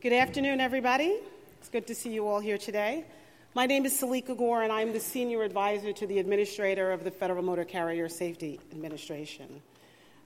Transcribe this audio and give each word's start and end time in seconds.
Good 0.00 0.12
afternoon, 0.12 0.60
everybody. 0.60 1.18
It's 1.58 1.68
good 1.68 1.88
to 1.88 1.94
see 1.96 2.12
you 2.12 2.28
all 2.28 2.38
here 2.38 2.56
today. 2.56 3.04
My 3.56 3.66
name 3.66 3.84
is 3.84 4.00
Salika 4.00 4.38
Gore, 4.38 4.62
and 4.62 4.70
I'm 4.70 4.92
the 4.92 5.00
Senior 5.00 5.42
Advisor 5.42 5.92
to 5.92 6.06
the 6.06 6.20
Administrator 6.20 6.92
of 6.92 7.02
the 7.02 7.10
Federal 7.10 7.42
Motor 7.42 7.64
Carrier 7.64 8.08
Safety 8.08 8.60
Administration. 8.70 9.60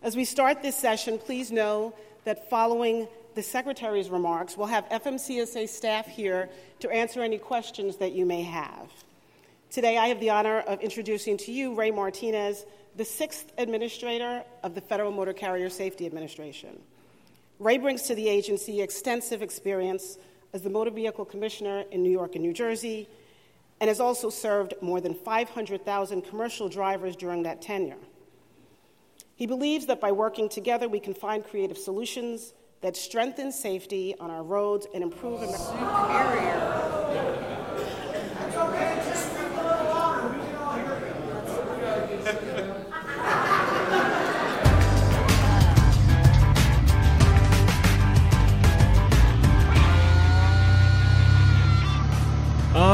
As 0.02 0.14
we 0.14 0.26
start 0.26 0.60
this 0.60 0.76
session, 0.76 1.16
please 1.16 1.50
know 1.50 1.94
that 2.24 2.50
following 2.50 3.08
the 3.34 3.42
Secretary's 3.42 4.10
remarks, 4.10 4.58
we'll 4.58 4.66
have 4.66 4.86
FMCSA 4.90 5.66
staff 5.70 6.06
here 6.06 6.50
to 6.80 6.90
answer 6.90 7.22
any 7.22 7.38
questions 7.38 7.96
that 7.96 8.12
you 8.12 8.26
may 8.26 8.42
have. 8.42 8.90
Today, 9.70 9.96
I 9.96 10.08
have 10.08 10.20
the 10.20 10.28
honor 10.28 10.58
of 10.58 10.82
introducing 10.82 11.38
to 11.38 11.50
you 11.50 11.74
Ray 11.74 11.90
Martinez, 11.90 12.66
the 12.96 13.06
sixth 13.06 13.50
administrator 13.56 14.44
of 14.62 14.74
the 14.74 14.82
Federal 14.82 15.12
Motor 15.12 15.32
Carrier 15.32 15.70
Safety 15.70 16.04
Administration. 16.04 16.78
Ray 17.62 17.78
brings 17.78 18.02
to 18.02 18.16
the 18.16 18.28
agency 18.28 18.82
extensive 18.82 19.40
experience 19.40 20.18
as 20.52 20.62
the 20.62 20.70
Motor 20.70 20.90
Vehicle 20.90 21.24
Commissioner 21.24 21.84
in 21.92 22.02
New 22.02 22.10
York 22.10 22.34
and 22.34 22.42
New 22.42 22.52
Jersey, 22.52 23.08
and 23.80 23.86
has 23.86 24.00
also 24.00 24.30
served 24.30 24.74
more 24.80 25.00
than 25.00 25.14
500,000 25.14 26.22
commercial 26.22 26.68
drivers 26.68 27.14
during 27.14 27.44
that 27.44 27.62
tenure. 27.62 27.98
He 29.36 29.46
believes 29.46 29.86
that 29.86 30.00
by 30.00 30.10
working 30.10 30.48
together, 30.48 30.88
we 30.88 30.98
can 30.98 31.14
find 31.14 31.46
creative 31.46 31.78
solutions 31.78 32.52
that 32.80 32.96
strengthen 32.96 33.52
safety 33.52 34.16
on 34.18 34.28
our 34.28 34.42
roads 34.42 34.88
and 34.92 35.04
improve 35.04 35.38
Carrier. 36.08 37.51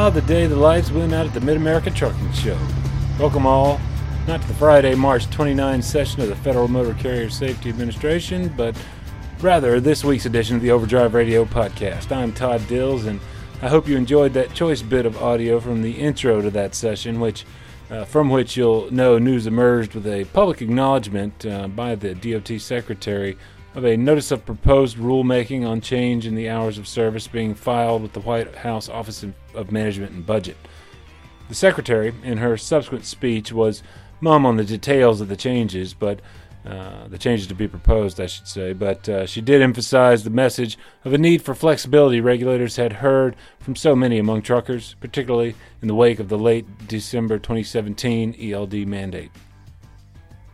The 0.08 0.22
day 0.22 0.46
the 0.46 0.56
lights 0.56 0.90
went 0.90 1.12
out 1.12 1.26
at 1.26 1.34
the 1.34 1.40
Mid 1.42 1.58
America 1.58 1.90
Trucking 1.90 2.32
Show. 2.32 2.58
Welcome 3.20 3.46
all, 3.46 3.78
not 4.26 4.40
to 4.40 4.48
the 4.48 4.54
Friday, 4.54 4.94
March 4.94 5.28
29 5.30 5.82
session 5.82 6.22
of 6.22 6.28
the 6.28 6.36
Federal 6.36 6.66
Motor 6.66 6.94
Carrier 6.94 7.28
Safety 7.28 7.68
Administration, 7.68 8.48
but 8.56 8.74
rather 9.40 9.80
this 9.80 10.02
week's 10.04 10.24
edition 10.24 10.56
of 10.56 10.62
the 10.62 10.70
Overdrive 10.70 11.12
Radio 11.12 11.44
Podcast. 11.44 12.10
I'm 12.10 12.32
Todd 12.32 12.66
Dills, 12.68 13.04
and 13.04 13.20
I 13.60 13.68
hope 13.68 13.86
you 13.86 13.98
enjoyed 13.98 14.32
that 14.32 14.54
choice 14.54 14.80
bit 14.80 15.04
of 15.04 15.22
audio 15.22 15.60
from 15.60 15.82
the 15.82 15.92
intro 15.92 16.40
to 16.40 16.50
that 16.50 16.74
session, 16.74 17.20
which 17.20 17.44
uh, 17.90 18.06
from 18.06 18.30
which 18.30 18.56
you'll 18.56 18.90
know 18.90 19.18
news 19.18 19.46
emerged 19.46 19.94
with 19.94 20.06
a 20.06 20.24
public 20.32 20.62
acknowledgement 20.62 21.44
uh, 21.44 21.68
by 21.68 21.94
the 21.94 22.14
DOT 22.14 22.60
Secretary 22.60 23.36
of 23.78 23.84
a 23.84 23.96
notice 23.96 24.32
of 24.32 24.44
proposed 24.44 24.96
rulemaking 24.96 25.64
on 25.64 25.80
change 25.80 26.26
in 26.26 26.34
the 26.34 26.48
hours 26.48 26.78
of 26.78 26.88
service 26.88 27.28
being 27.28 27.54
filed 27.54 28.02
with 28.02 28.12
the 28.12 28.18
White 28.20 28.52
House 28.56 28.88
Office 28.88 29.24
of 29.54 29.70
Management 29.70 30.10
and 30.10 30.26
Budget. 30.26 30.56
The 31.48 31.54
Secretary, 31.54 32.12
in 32.24 32.38
her 32.38 32.56
subsequent 32.56 33.04
speech, 33.04 33.52
was 33.52 33.84
mum 34.20 34.44
on 34.44 34.56
the 34.56 34.64
details 34.64 35.20
of 35.20 35.28
the 35.28 35.36
changes, 35.36 35.94
but 35.94 36.20
uh, 36.66 37.06
the 37.06 37.18
changes 37.18 37.46
to 37.46 37.54
be 37.54 37.68
proposed, 37.68 38.20
I 38.20 38.26
should 38.26 38.48
say, 38.48 38.72
but 38.72 39.08
uh, 39.08 39.26
she 39.26 39.40
did 39.40 39.62
emphasize 39.62 40.24
the 40.24 40.30
message 40.30 40.76
of 41.04 41.12
a 41.12 41.18
need 41.18 41.42
for 41.42 41.54
flexibility 41.54 42.20
regulators 42.20 42.74
had 42.74 42.94
heard 42.94 43.36
from 43.60 43.76
so 43.76 43.94
many 43.94 44.18
among 44.18 44.42
truckers, 44.42 44.96
particularly 45.00 45.54
in 45.80 45.86
the 45.86 45.94
wake 45.94 46.18
of 46.18 46.28
the 46.28 46.36
late 46.36 46.66
December 46.88 47.38
2017 47.38 48.34
ELD 48.40 48.74
mandate. 48.88 49.30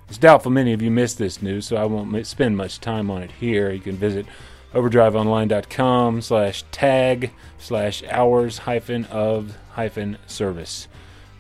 It's 0.09 0.19
doubtful 0.19 0.51
many 0.51 0.73
of 0.73 0.83
you 0.83 0.91
missed 0.91 1.19
this 1.19 1.41
news, 1.41 1.67
so 1.67 1.77
I 1.77 1.85
won't 1.87 2.27
spend 2.27 2.57
much 2.57 2.81
time 2.81 3.11
on 3.11 3.23
it 3.23 3.33
here. 3.33 3.71
You 3.71 3.81
can 3.81 3.97
visit 3.97 4.27
overdriveonline.com 4.75 6.21
slash 6.21 6.65
tag 6.71 7.33
slash 7.59 8.03
hours 8.11 8.59
hyphen 8.59 9.07
of 9.07 9.57
hyphen 9.71 10.19
service. 10.27 10.89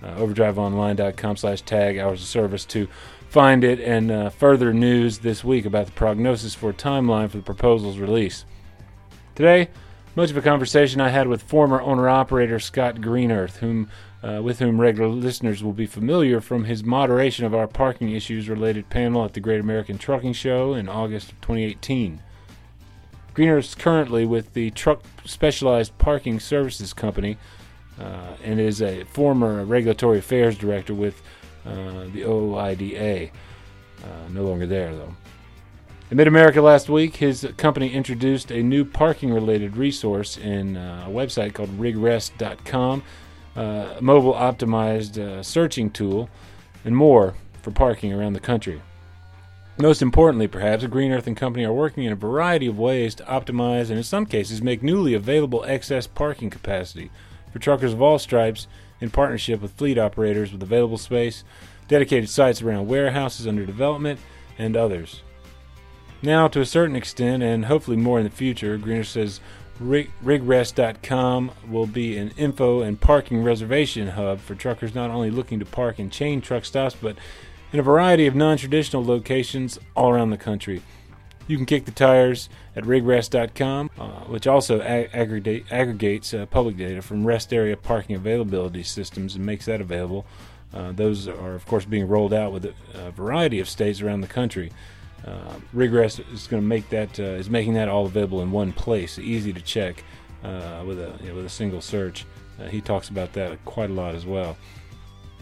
Uh, 0.02 0.14
overdriveonline.com 0.16 1.36
slash 1.36 1.62
tag 1.62 1.98
hours 1.98 2.20
of 2.22 2.26
service 2.26 2.64
to 2.66 2.88
find 3.28 3.64
it 3.64 3.80
and 3.80 4.10
uh, 4.10 4.30
further 4.30 4.72
news 4.72 5.18
this 5.18 5.42
week 5.42 5.66
about 5.66 5.86
the 5.86 5.92
prognosis 5.92 6.54
for 6.54 6.72
timeline 6.72 7.28
for 7.28 7.36
the 7.36 7.42
proposal's 7.42 7.98
release. 7.98 8.44
Today, 9.34 9.68
much 10.14 10.30
of 10.30 10.36
a 10.36 10.42
conversation 10.42 11.00
I 11.00 11.08
had 11.08 11.26
with 11.26 11.42
former 11.42 11.80
owner 11.80 12.08
operator 12.08 12.60
Scott 12.60 12.96
Grenerth, 12.96 13.56
whom 13.56 13.90
uh, 14.24 14.40
with 14.40 14.58
whom 14.58 14.80
regular 14.80 15.08
listeners 15.08 15.62
will 15.62 15.72
be 15.72 15.86
familiar 15.86 16.40
from 16.40 16.64
his 16.64 16.82
moderation 16.82 17.44
of 17.44 17.54
our 17.54 17.68
parking 17.68 18.10
issues 18.10 18.48
related 18.48 18.88
panel 18.88 19.22
at 19.24 19.34
the 19.34 19.40
Great 19.40 19.60
American 19.60 19.98
Trucking 19.98 20.32
Show 20.32 20.72
in 20.72 20.88
August 20.88 21.32
of 21.32 21.40
2018. 21.42 22.22
Grenerth 23.34 23.58
is 23.58 23.74
currently 23.74 24.24
with 24.24 24.54
the 24.54 24.70
Truck 24.70 25.02
Specialized 25.26 25.96
Parking 25.98 26.40
Services 26.40 26.94
Company 26.94 27.36
uh, 28.00 28.36
and 28.42 28.58
is 28.58 28.80
a 28.80 29.04
former 29.04 29.64
regulatory 29.64 30.18
affairs 30.20 30.56
director 30.56 30.94
with 30.94 31.20
uh, 31.66 32.04
the 32.12 32.22
OOIDA. 32.22 33.30
Uh, 34.02 34.06
no 34.30 34.44
longer 34.44 34.66
there, 34.66 34.94
though. 34.94 35.14
In 36.10 36.16
Mid 36.16 36.28
America 36.28 36.62
last 36.62 36.88
week, 36.88 37.16
his 37.16 37.46
company 37.56 37.92
introduced 37.92 38.50
a 38.50 38.62
new 38.62 38.84
parking 38.84 39.32
related 39.32 39.76
resource 39.76 40.38
in 40.38 40.76
uh, 40.76 41.04
a 41.08 41.10
website 41.10 41.52
called 41.54 41.70
rigrest.com 41.78 43.02
uh, 43.56 43.96
mobile 44.00 44.34
optimized 44.34 45.18
uh, 45.18 45.42
searching 45.42 45.90
tool, 45.90 46.28
and 46.84 46.96
more 46.96 47.34
for 47.62 47.70
parking 47.70 48.12
around 48.12 48.34
the 48.34 48.40
country. 48.40 48.82
Most 49.78 50.02
importantly, 50.02 50.46
perhaps, 50.46 50.84
Grenerth 50.84 51.26
and 51.26 51.36
Company 51.36 51.64
are 51.64 51.72
working 51.72 52.04
in 52.04 52.12
a 52.12 52.16
variety 52.16 52.66
of 52.68 52.78
ways 52.78 53.14
to 53.16 53.24
optimize 53.24 53.88
and, 53.88 53.98
in 53.98 54.04
some 54.04 54.24
cases, 54.24 54.62
make 54.62 54.82
newly 54.82 55.14
available 55.14 55.64
excess 55.66 56.06
parking 56.06 56.48
capacity 56.48 57.10
for 57.52 57.58
truckers 57.58 57.92
of 57.92 58.00
all 58.00 58.18
stripes 58.20 58.68
in 59.00 59.10
partnership 59.10 59.60
with 59.60 59.72
fleet 59.72 59.98
operators 59.98 60.52
with 60.52 60.62
available 60.62 60.98
space, 60.98 61.42
dedicated 61.88 62.28
sites 62.28 62.62
around 62.62 62.86
warehouses 62.86 63.48
under 63.48 63.66
development, 63.66 64.20
and 64.58 64.76
others. 64.76 65.22
Now, 66.22 66.46
to 66.48 66.60
a 66.60 66.66
certain 66.66 66.96
extent, 66.96 67.42
and 67.42 67.64
hopefully 67.64 67.96
more 67.96 68.18
in 68.18 68.24
the 68.24 68.30
future, 68.30 68.78
Grenerth 68.78 69.06
says 69.06 69.40
Rig, 69.80 70.10
rigrest.com 70.22 71.50
will 71.68 71.86
be 71.86 72.16
an 72.16 72.30
info 72.36 72.82
and 72.82 73.00
parking 73.00 73.42
reservation 73.42 74.08
hub 74.08 74.40
for 74.40 74.54
truckers 74.54 74.94
not 74.94 75.10
only 75.10 75.30
looking 75.30 75.58
to 75.58 75.64
park 75.64 75.98
in 75.98 76.10
chain 76.10 76.40
truck 76.40 76.64
stops, 76.64 76.94
but 76.94 77.16
in 77.72 77.80
a 77.80 77.82
variety 77.82 78.26
of 78.26 78.36
non 78.36 78.56
traditional 78.56 79.04
locations 79.04 79.80
all 79.96 80.10
around 80.10 80.30
the 80.30 80.36
country. 80.36 80.80
You 81.46 81.56
can 81.56 81.66
kick 81.66 81.84
the 81.84 81.90
tires 81.90 82.48
at 82.74 82.86
rigrest.com, 82.86 83.90
uh, 83.98 84.08
which 84.26 84.46
also 84.46 84.80
ag- 84.80 85.10
aggregate, 85.12 85.64
aggregates 85.70 86.32
uh, 86.32 86.46
public 86.46 86.76
data 86.76 87.02
from 87.02 87.26
rest 87.26 87.52
area 87.52 87.76
parking 87.76 88.16
availability 88.16 88.82
systems 88.84 89.34
and 89.34 89.44
makes 89.44 89.66
that 89.66 89.80
available. 89.80 90.24
Uh, 90.72 90.92
those 90.92 91.28
are, 91.28 91.54
of 91.54 91.66
course, 91.66 91.84
being 91.84 92.08
rolled 92.08 92.32
out 92.32 92.52
with 92.52 92.72
a 92.94 93.10
variety 93.10 93.60
of 93.60 93.68
states 93.68 94.00
around 94.00 94.22
the 94.22 94.26
country. 94.26 94.72
Uh, 95.26 95.54
is 95.74 96.46
going 96.48 96.62
to 96.62 96.68
make 96.68 96.88
that 96.90 97.18
uh, 97.18 97.22
is 97.22 97.48
making 97.48 97.74
that 97.74 97.88
all 97.88 98.04
available 98.04 98.42
in 98.42 98.50
one 98.50 98.72
place, 98.72 99.18
easy 99.18 99.52
to 99.52 99.60
check 99.60 100.04
uh, 100.42 100.84
with 100.86 100.98
a 100.98 101.14
you 101.22 101.28
know, 101.28 101.36
with 101.36 101.46
a 101.46 101.50
single 101.50 101.80
search. 101.80 102.26
Uh, 102.60 102.64
he 102.66 102.80
talks 102.80 103.08
about 103.08 103.32
that 103.32 103.64
quite 103.64 103.90
a 103.90 103.92
lot 103.92 104.14
as 104.14 104.26
well. 104.26 104.56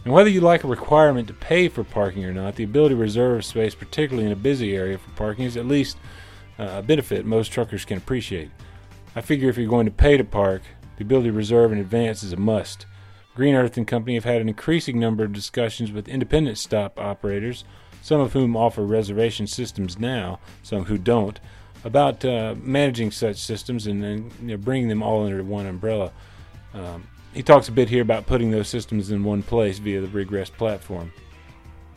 And 0.04 0.12
whether 0.12 0.31
you 0.31 0.41
like 0.41 0.65
a 0.65 0.69
requirement 0.69 1.28
to 1.28 1.34
pay 1.34 1.69
for 1.69 1.84
parking 1.84 2.25
or 2.25 2.32
not, 2.32 2.56
the 2.56 2.65
ability 2.65 2.94
to 2.94 3.00
reserve 3.00 3.44
space, 3.44 3.75
particularly 3.75 4.26
in 4.26 4.32
a 4.32 4.37
busy 4.37 4.75
area 4.76 4.98
for 4.98 5.10
parking, 5.10 5.44
is 5.44 5.56
at 5.56 5.66
least 5.66 5.97
uh, 6.59 6.75
a 6.78 6.82
benefit 6.82 7.25
most 7.25 7.53
truckers 7.53 7.84
can 7.84 7.99
appreciate. 7.99 8.50
I 9.14 9.20
figure 9.20 9.49
if 9.49 9.56
you're 9.56 9.69
going 9.69 9.87
to 9.87 9.93
pay 9.93 10.16
to 10.16 10.25
park, 10.25 10.62
the 10.97 11.04
ability 11.04 11.28
to 11.31 11.37
reserve 11.37 11.72
in 11.72 11.78
advance 11.78 12.22
is 12.22 12.32
a 12.32 12.37
must. 12.37 12.87
Grenerth 13.37 13.76
and 13.76 13.87
Company 13.87 14.14
have 14.14 14.25
had 14.25 14.41
an 14.41 14.49
increasing 14.49 14.99
number 14.99 15.25
of 15.25 15.32
discussions 15.32 15.93
with 15.93 16.09
independent 16.09 16.59
stop 16.59 16.99
operators 16.99 17.64
some 18.02 18.20
of 18.20 18.34
whom 18.34 18.56
offer 18.56 18.84
reservation 18.84 19.46
systems 19.46 19.98
now, 19.98 20.40
some 20.62 20.84
who 20.84 20.98
don't, 20.98 21.40
about 21.84 22.25
uh, 22.25 22.54
managing 22.60 23.10
such 23.10 23.37
systems 23.37 23.87
and 23.87 24.02
then 24.02 24.31
you 24.40 24.49
know, 24.49 24.56
bringing 24.56 24.88
them 24.88 25.02
all 25.02 25.25
under 25.25 25.43
one 25.43 25.66
umbrella. 25.66 26.12
Um, 26.75 27.06
he 27.32 27.43
talks 27.43 27.69
a 27.69 27.72
bit 27.72 27.88
here 27.88 28.02
about 28.02 28.26
putting 28.26 28.50
those 28.50 28.69
systems 28.69 29.10
in 29.10 29.25
one 29.25 29.43
place 29.43 29.78
via 29.78 30.00
the 30.00 30.08
Rigrest 30.08 30.56
platform. 30.58 31.12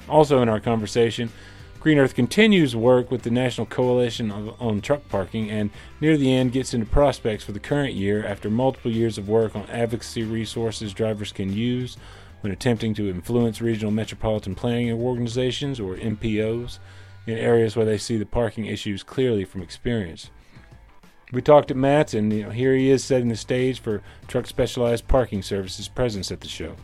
Also, 0.07 0.41
in 0.41 0.47
our 0.47 0.59
conversation, 0.59 1.31
Grenerth 1.79 2.15
continues 2.15 2.75
work 2.75 3.11
with 3.11 3.23
the 3.23 3.29
National 3.29 3.67
Coalition 3.67 4.31
on 4.31 4.81
Truck 4.81 5.07
Parking 5.09 5.51
and 5.51 5.69
near 6.01 6.17
the 6.17 6.33
end 6.33 6.51
gets 6.51 6.73
into 6.73 6.85
prospects 6.85 7.43
for 7.43 7.51
the 7.51 7.59
current 7.59 7.93
year 7.93 8.25
after 8.25 8.49
multiple 8.49 8.91
years 8.91 9.17
of 9.17 9.29
work 9.29 9.55
on 9.55 9.69
advocacy 9.69 10.23
resources 10.23 10.93
drivers 10.93 11.31
can 11.31 11.53
use 11.53 11.97
when 12.45 12.51
attempting 12.51 12.93
to 12.93 13.09
influence 13.09 13.59
regional 13.59 13.91
metropolitan 13.91 14.53
planning 14.53 14.91
organizations 14.91 15.79
or 15.79 15.95
MPOs 15.95 16.77
in 17.25 17.39
areas 17.39 17.75
where 17.75 17.87
they 17.87 17.97
see 17.97 18.17
the 18.17 18.25
parking 18.27 18.65
issues 18.65 19.01
clearly 19.01 19.43
from 19.43 19.63
experience. 19.63 20.29
We 21.33 21.41
talked 21.41 21.71
at 21.71 21.77
MATS, 21.77 22.13
and 22.13 22.31
you 22.31 22.43
know, 22.43 22.51
here 22.51 22.75
he 22.75 22.91
is 22.91 23.03
setting 23.03 23.29
the 23.29 23.35
stage 23.35 23.79
for 23.79 24.03
Truck 24.27 24.45
Specialized 24.45 25.07
Parking 25.07 25.41
Services' 25.41 25.87
presence 25.87 26.31
at 26.31 26.39
the 26.39 26.47
show. 26.47 26.75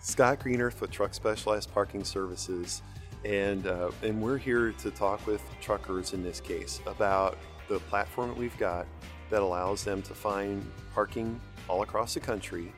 Scott 0.00 0.40
Grenerth 0.40 0.80
with 0.80 0.90
Truck 0.90 1.12
Specialized 1.12 1.70
Parking 1.74 2.04
Services, 2.04 2.80
and 3.22 3.66
uh, 3.66 3.90
and 4.02 4.18
we're 4.18 4.38
here 4.38 4.72
to 4.72 4.90
talk 4.90 5.26
with 5.26 5.42
truckers 5.60 6.14
in 6.14 6.22
this 6.22 6.40
case 6.40 6.80
about 6.86 7.36
the 7.68 7.80
platform 7.80 8.30
that 8.30 8.38
we've 8.38 8.56
got, 8.56 8.86
that 9.28 9.42
allows 9.42 9.84
them 9.84 10.00
to 10.00 10.14
find 10.14 10.64
parking 10.94 11.38
all 11.68 11.82
across 11.82 12.14
the 12.14 12.20
country 12.20 12.72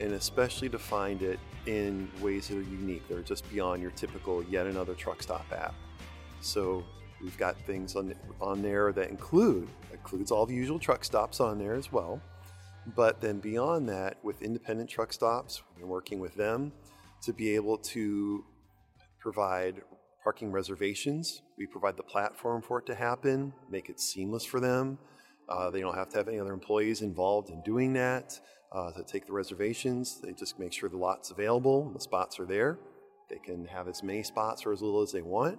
and 0.00 0.12
especially 0.12 0.68
to 0.68 0.78
find 0.78 1.22
it 1.22 1.38
in 1.66 2.08
ways 2.20 2.48
that 2.48 2.58
are 2.58 2.62
unique. 2.62 3.06
They're 3.08 3.22
just 3.22 3.50
beyond 3.50 3.82
your 3.82 3.90
typical 3.92 4.42
yet 4.44 4.66
another 4.66 4.94
truck 4.94 5.22
stop 5.22 5.46
app. 5.52 5.74
So 6.40 6.84
we've 7.20 7.36
got 7.36 7.56
things 7.62 7.96
on, 7.96 8.14
on 8.40 8.62
there 8.62 8.92
that 8.92 9.10
include 9.10 9.68
includes 9.92 10.30
all 10.30 10.46
the 10.46 10.54
usual 10.54 10.78
truck 10.78 11.04
stops 11.04 11.40
on 11.40 11.58
there 11.58 11.74
as 11.74 11.92
well. 11.92 12.20
But 12.94 13.20
then 13.20 13.38
beyond 13.38 13.88
that, 13.88 14.16
with 14.22 14.40
independent 14.40 14.88
truck 14.88 15.12
stops, 15.12 15.62
we're 15.78 15.86
working 15.86 16.20
with 16.20 16.34
them 16.34 16.72
to 17.22 17.32
be 17.32 17.54
able 17.54 17.76
to 17.78 18.44
provide 19.20 19.82
parking 20.22 20.50
reservations. 20.50 21.42
We 21.58 21.66
provide 21.66 21.96
the 21.96 22.02
platform 22.02 22.62
for 22.62 22.78
it 22.78 22.86
to 22.86 22.94
happen, 22.94 23.52
make 23.70 23.90
it 23.90 24.00
seamless 24.00 24.44
for 24.44 24.60
them. 24.60 24.98
Uh, 25.48 25.70
they 25.70 25.80
don't 25.80 25.94
have 25.94 26.08
to 26.10 26.18
have 26.18 26.28
any 26.28 26.38
other 26.38 26.52
employees 26.52 27.02
involved 27.02 27.50
in 27.50 27.62
doing 27.62 27.92
that 27.94 28.38
uh, 28.72 28.92
to 28.92 29.02
take 29.02 29.26
the 29.26 29.32
reservations. 29.32 30.20
They 30.20 30.32
just 30.32 30.58
make 30.58 30.72
sure 30.72 30.88
the 30.88 30.96
lot's 30.96 31.30
available, 31.30 31.90
the 31.90 32.00
spots 32.00 32.38
are 32.38 32.46
there. 32.46 32.78
They 33.30 33.38
can 33.38 33.66
have 33.66 33.88
as 33.88 34.02
many 34.02 34.22
spots 34.22 34.64
or 34.64 34.72
as 34.72 34.82
little 34.82 35.02
as 35.02 35.12
they 35.12 35.22
want, 35.22 35.58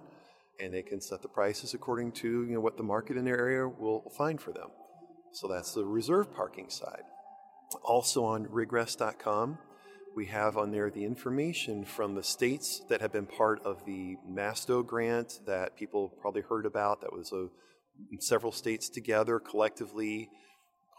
and 0.58 0.74
they 0.74 0.82
can 0.82 1.00
set 1.00 1.22
the 1.22 1.28
prices 1.28 1.74
according 1.74 2.12
to 2.12 2.44
you 2.44 2.54
know 2.54 2.60
what 2.60 2.76
the 2.76 2.82
market 2.82 3.16
in 3.16 3.24
their 3.24 3.38
area 3.38 3.68
will 3.68 4.10
find 4.16 4.40
for 4.40 4.52
them. 4.52 4.68
So 5.32 5.46
that's 5.46 5.74
the 5.74 5.84
reserve 5.84 6.34
parking 6.34 6.70
side. 6.70 7.02
Also 7.84 8.24
on 8.24 8.48
rigrest.com, 8.50 9.58
we 10.16 10.26
have 10.26 10.56
on 10.56 10.72
there 10.72 10.90
the 10.90 11.04
information 11.04 11.84
from 11.84 12.16
the 12.16 12.22
states 12.22 12.82
that 12.88 13.00
have 13.00 13.12
been 13.12 13.26
part 13.26 13.62
of 13.64 13.84
the 13.86 14.16
MAASTO 14.28 14.84
grant 14.84 15.38
that 15.46 15.76
people 15.76 16.08
probably 16.20 16.42
heard 16.42 16.66
about. 16.66 17.00
That 17.00 17.12
was 17.12 17.32
a, 17.32 17.46
several 18.18 18.50
states 18.50 18.88
together 18.88 19.38
collectively 19.38 20.30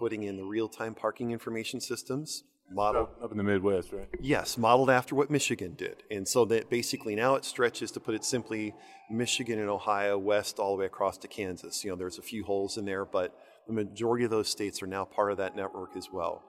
putting 0.02 0.24
in 0.24 0.36
the 0.36 0.44
real-time 0.44 0.96
parking 0.96 1.30
information 1.30 1.80
systems 1.80 2.44
modeled 2.72 3.10
up 3.24 3.32
in 3.32 3.38
the 3.38 3.44
Midwest, 3.44 3.94
right? 3.94 4.10
Yes, 4.20 4.58
modeled 4.58 4.90
after 4.90 5.14
what 5.14 5.30
Michigan 5.30 5.76
did, 5.78 6.02
and 6.10 6.28
so 6.28 6.44
that 6.46 6.72
basically 6.72 7.16
now 7.16 7.36
it 7.36 7.46
stretches 7.46 7.92
to 7.92 8.00
put 8.00 8.16
it 8.16 8.26
simply, 8.26 8.74
Michigan 9.12 9.60
and 9.60 9.70
Ohio 9.70 10.18
west 10.18 10.58
all 10.58 10.76
the 10.76 10.80
way 10.80 10.86
across 10.88 11.20
to 11.20 11.28
Kansas. 11.28 11.84
You 11.84 11.92
know, 11.92 11.96
there's 11.96 12.18
a 12.18 12.24
few 12.24 12.44
holes 12.44 12.78
in 12.80 12.86
there, 12.86 13.06
but 13.06 13.38
the 13.68 13.74
majority 13.74 14.26
of 14.26 14.32
those 14.32 14.50
states 14.50 14.82
are 14.82 14.88
now 14.88 15.06
part 15.06 15.32
of 15.32 15.38
that 15.38 15.56
network 15.56 15.96
as 15.96 16.08
well. 16.12 16.42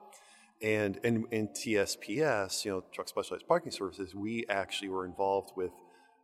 And 0.59 0.97
in, 1.03 1.25
in 1.29 1.49
TSPS, 1.49 2.65
you 2.65 2.71
know, 2.71 2.83
Truck 2.91 3.07
Specialized 3.07 3.47
Parking 3.47 3.71
Services, 3.71 4.15
we 4.15 4.45
actually 4.49 4.89
were 4.89 5.05
involved 5.05 5.51
with 5.55 5.73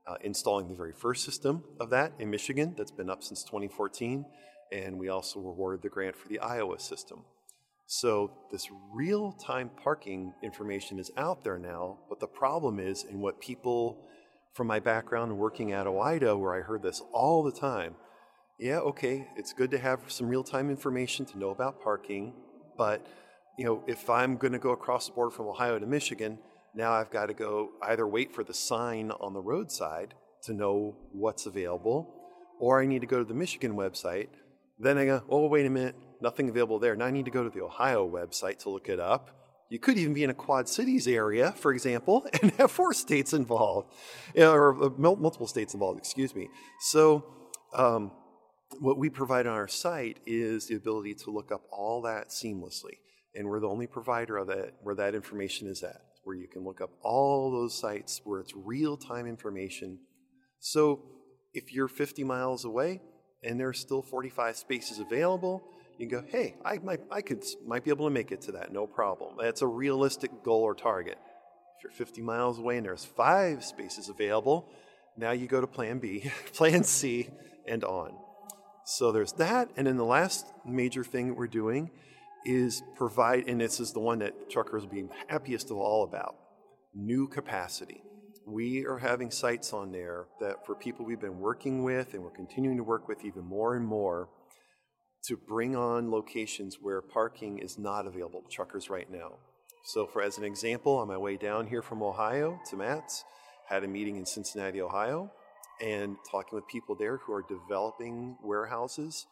uh, 0.08 0.16
installing 0.22 0.68
the 0.68 0.75
very 0.75 0.94
first 0.94 1.24
system 1.25 1.64
of 1.80 1.92
that 1.92 2.14
in 2.18 2.32
Michigan 2.32 2.74
that's 2.75 2.90
been 2.90 3.12
up 3.12 3.22
since 3.24 3.44
2014 3.44 4.25
and 4.71 4.98
we 4.98 5.10
also 5.10 5.39
awarded 5.39 5.81
the 5.81 5.89
grant 5.89 6.16
for 6.16 6.27
the 6.27 6.39
Iowa 6.39 6.80
system. 6.80 7.25
So 7.88 8.31
this 8.51 8.69
real-time 8.94 9.71
parking 9.81 10.33
information 10.44 11.00
is 11.00 11.12
out 11.18 11.44
there 11.44 11.57
now, 11.57 11.98
but 12.07 12.19
the 12.19 12.27
problem 12.27 12.80
is, 12.80 13.04
in 13.04 13.19
what 13.19 13.42
people 13.42 14.06
from 14.54 14.68
my 14.68 14.80
background 14.80 15.38
working 15.38 15.71
at 15.71 15.88
OOIDA, 15.88 16.38
where 16.39 16.54
I 16.54 16.62
heard 16.62 16.83
this 16.83 17.01
all 17.12 17.42
the 17.44 17.51
time, 17.51 17.95
yeah, 18.60 18.80
okay, 18.80 19.27
it's 19.38 19.54
good 19.54 19.71
to 19.71 19.80
have 19.80 20.01
some 20.07 20.27
real-time 20.27 20.69
information 20.69 21.25
to 21.27 21.39
know 21.39 21.50
about 21.50 21.81
parking, 21.81 22.33
but 22.77 23.06
you 23.57 23.65
know, 23.65 23.83
if 23.88 24.10
I'm 24.10 24.38
going 24.38 24.54
to 24.54 24.60
go 24.60 24.72
across 24.72 25.07
the 25.07 25.13
border 25.13 25.31
from 25.31 25.48
Ohio 25.48 25.80
to 25.80 25.86
Michigan, 25.86 26.38
now 26.75 26.92
I've 26.92 27.10
got 27.10 27.25
to 27.25 27.33
go 27.33 27.72
either 27.81 28.07
wait 28.07 28.33
for 28.33 28.44
the 28.44 28.54
sign 28.54 29.12
on 29.19 29.33
the 29.33 29.42
roadside 29.42 30.13
to 30.44 30.54
know 30.54 30.95
what's 31.12 31.45
available, 31.45 32.13
or 32.60 32.81
I 32.81 32.86
need 32.86 33.01
to 33.01 33.07
go 33.07 33.18
to 33.18 33.25
the 33.25 33.33
Michigan 33.33 33.74
website 33.74 34.30
then 34.80 34.98
I 34.98 35.06
go, 35.06 35.24
oh, 35.30 35.48
wait 35.48 35.66
a 35.66 35.70
minute, 35.70 35.96
nothing 36.22 36.50
available 36.50 36.80
there. 36.80 36.96
Now 36.96 37.06
I 37.06 37.12
need 37.12 37.26
to 37.26 37.31
go 37.31 37.44
to 37.44 37.50
the 37.50 37.64
Ohio 37.64 38.10
website 38.10 38.60
to 38.60 38.70
look 38.70 38.90
it 38.90 39.00
up. 39.00 39.36
You 39.70 39.78
could 39.78 39.98
even 40.00 40.14
be 40.14 40.24
in 40.24 40.31
a 40.31 40.34
Quad 40.34 40.68
Cities 40.68 41.08
area, 41.08 41.52
for 41.52 41.72
example, 41.72 42.26
and 42.42 42.52
have 42.54 42.72
four 42.72 42.94
states 42.94 43.34
involved, 43.34 43.94
or 44.36 44.84
uh, 44.84 44.90
multiple 44.98 45.48
states 45.48 45.74
involved, 45.74 46.00
excuse 46.00 46.34
me. 46.34 46.50
So, 46.80 47.26
um, 47.76 48.12
what 48.80 48.98
we 48.98 49.10
provide 49.10 49.48
on 49.48 49.54
our 49.54 49.68
site 49.68 50.20
is 50.26 50.68
the 50.68 50.76
ability 50.76 51.16
to 51.16 51.32
look 51.32 51.52
up 51.52 51.64
all 51.72 52.04
that 52.04 52.30
seamlessly. 52.30 52.98
And 53.36 53.48
we're 53.48 53.60
the 53.60 53.68
only 53.68 53.88
provider 53.88 54.38
of 54.38 54.48
that 54.48 54.74
where 54.82 54.96
that 54.96 55.16
information 55.16 55.68
is 55.68 55.84
at, 55.84 56.02
where 56.24 56.36
you 56.36 56.48
can 56.48 56.64
look 56.64 56.82
up 56.82 56.92
all 57.02 57.52
those 57.52 57.78
sites 57.78 58.22
where 58.24 58.40
it's 58.40 58.54
real 58.56 58.96
time 58.98 59.28
information. 59.28 60.00
So, 60.60 61.04
if 61.54 61.74
you're 61.74 61.88
50 61.88 62.24
miles 62.24 62.64
away, 62.66 63.02
and 63.44 63.59
there's 63.59 63.80
still 63.80 64.01
45 64.01 64.57
spaces 64.57 65.00
available, 65.00 65.63
you 65.97 66.07
can 66.07 66.21
go, 66.21 66.25
hey, 66.30 66.56
I 66.63 66.77
might, 66.77 67.01
I 67.12 67.21
could, 67.21 67.44
might 67.65 67.83
be 67.83 67.91
able 67.91 68.07
to 68.07 68.13
make 68.13 68.31
it 68.31 68.41
to 68.41 68.53
that, 68.53 68.71
no 68.71 68.88
problem. 68.88 69.36
That's 69.39 69.62
a 69.62 69.68
realistic 69.68 70.44
goal 70.44 70.62
or 70.62 70.74
target. 70.74 71.18
If 71.77 71.83
you're 71.83 71.91
50 71.91 72.21
miles 72.21 72.57
away 72.57 72.77
and 72.77 72.86
there's 72.86 73.06
five 73.06 73.63
spaces 73.63 74.09
available, 74.09 74.69
now 75.18 75.31
you 75.31 75.47
go 75.47 75.62
to 75.62 75.68
plan 75.68 76.00
B, 76.00 76.31
plan 76.53 76.83
C, 76.83 77.30
and 77.68 77.83
on. 77.83 78.13
So 78.86 79.12
there's 79.12 79.33
that. 79.33 79.69
And 79.77 79.88
then 79.88 79.97
the 79.97 80.06
last 80.06 80.45
major 80.65 81.03
thing 81.03 81.27
that 81.27 81.33
we're 81.36 81.47
doing 81.47 81.91
is 82.45 82.81
provide, 82.95 83.47
and 83.47 83.59
this 83.59 83.80
is 83.80 83.91
the 83.91 84.00
one 84.00 84.19
that 84.19 84.50
truckers 84.50 84.83
will 84.83 84.91
be 84.91 85.06
happiest 85.27 85.69
of 85.71 85.77
all 85.77 86.03
about 86.03 86.36
new 86.95 87.27
capacity 87.27 88.01
we 88.50 88.86
are 88.86 88.98
having 88.98 89.30
sites 89.30 89.74
on 89.74 89.92
there 89.92 90.25
that 90.40 90.66
for 90.66 90.74
people 90.74 91.06
we've 91.06 91.19
been 91.19 91.40
working 91.40 91.84
with 91.84 92.13
and 92.13 92.24
we're 92.24 92.31
continuing 92.31 92.78
to 92.78 92.84
work 92.84 93.07
with 93.07 93.24
even 93.24 93.46
more 93.46 93.75
and 93.75 93.86
more 93.86 94.28
to 95.24 95.38
bring 95.38 95.75
on 95.75 96.10
locations 96.10 96.78
where 96.81 97.01
parking 97.01 97.60
is 97.60 97.78
not 97.78 98.07
available 98.07 98.42
to 98.42 98.50
truckers 98.50 98.90
right 98.90 99.12
now. 99.12 99.34
So, 99.84 100.07
for 100.07 100.22
as 100.22 100.38
an 100.38 100.44
example, 100.44 100.98
on 100.98 101.07
my 101.07 101.18
way 101.18 101.38
down 101.38 101.68
here 101.68 101.81
from 101.81 102.01
Ohio 102.01 102.60
to 102.69 102.75
MATS, 102.75 103.24
had 103.68 103.84
a 103.84 103.88
meeting 103.88 104.18
in 104.18 104.25
Cincinnati, 104.25 104.81
Ohio, 104.81 105.31
and 105.81 106.18
talking 106.30 106.56
with 106.56 106.68
people 106.68 106.96
there 106.96 107.18
who 107.18 107.34
are 107.34 107.44
developing 107.48 108.38
warehouses 108.44 109.28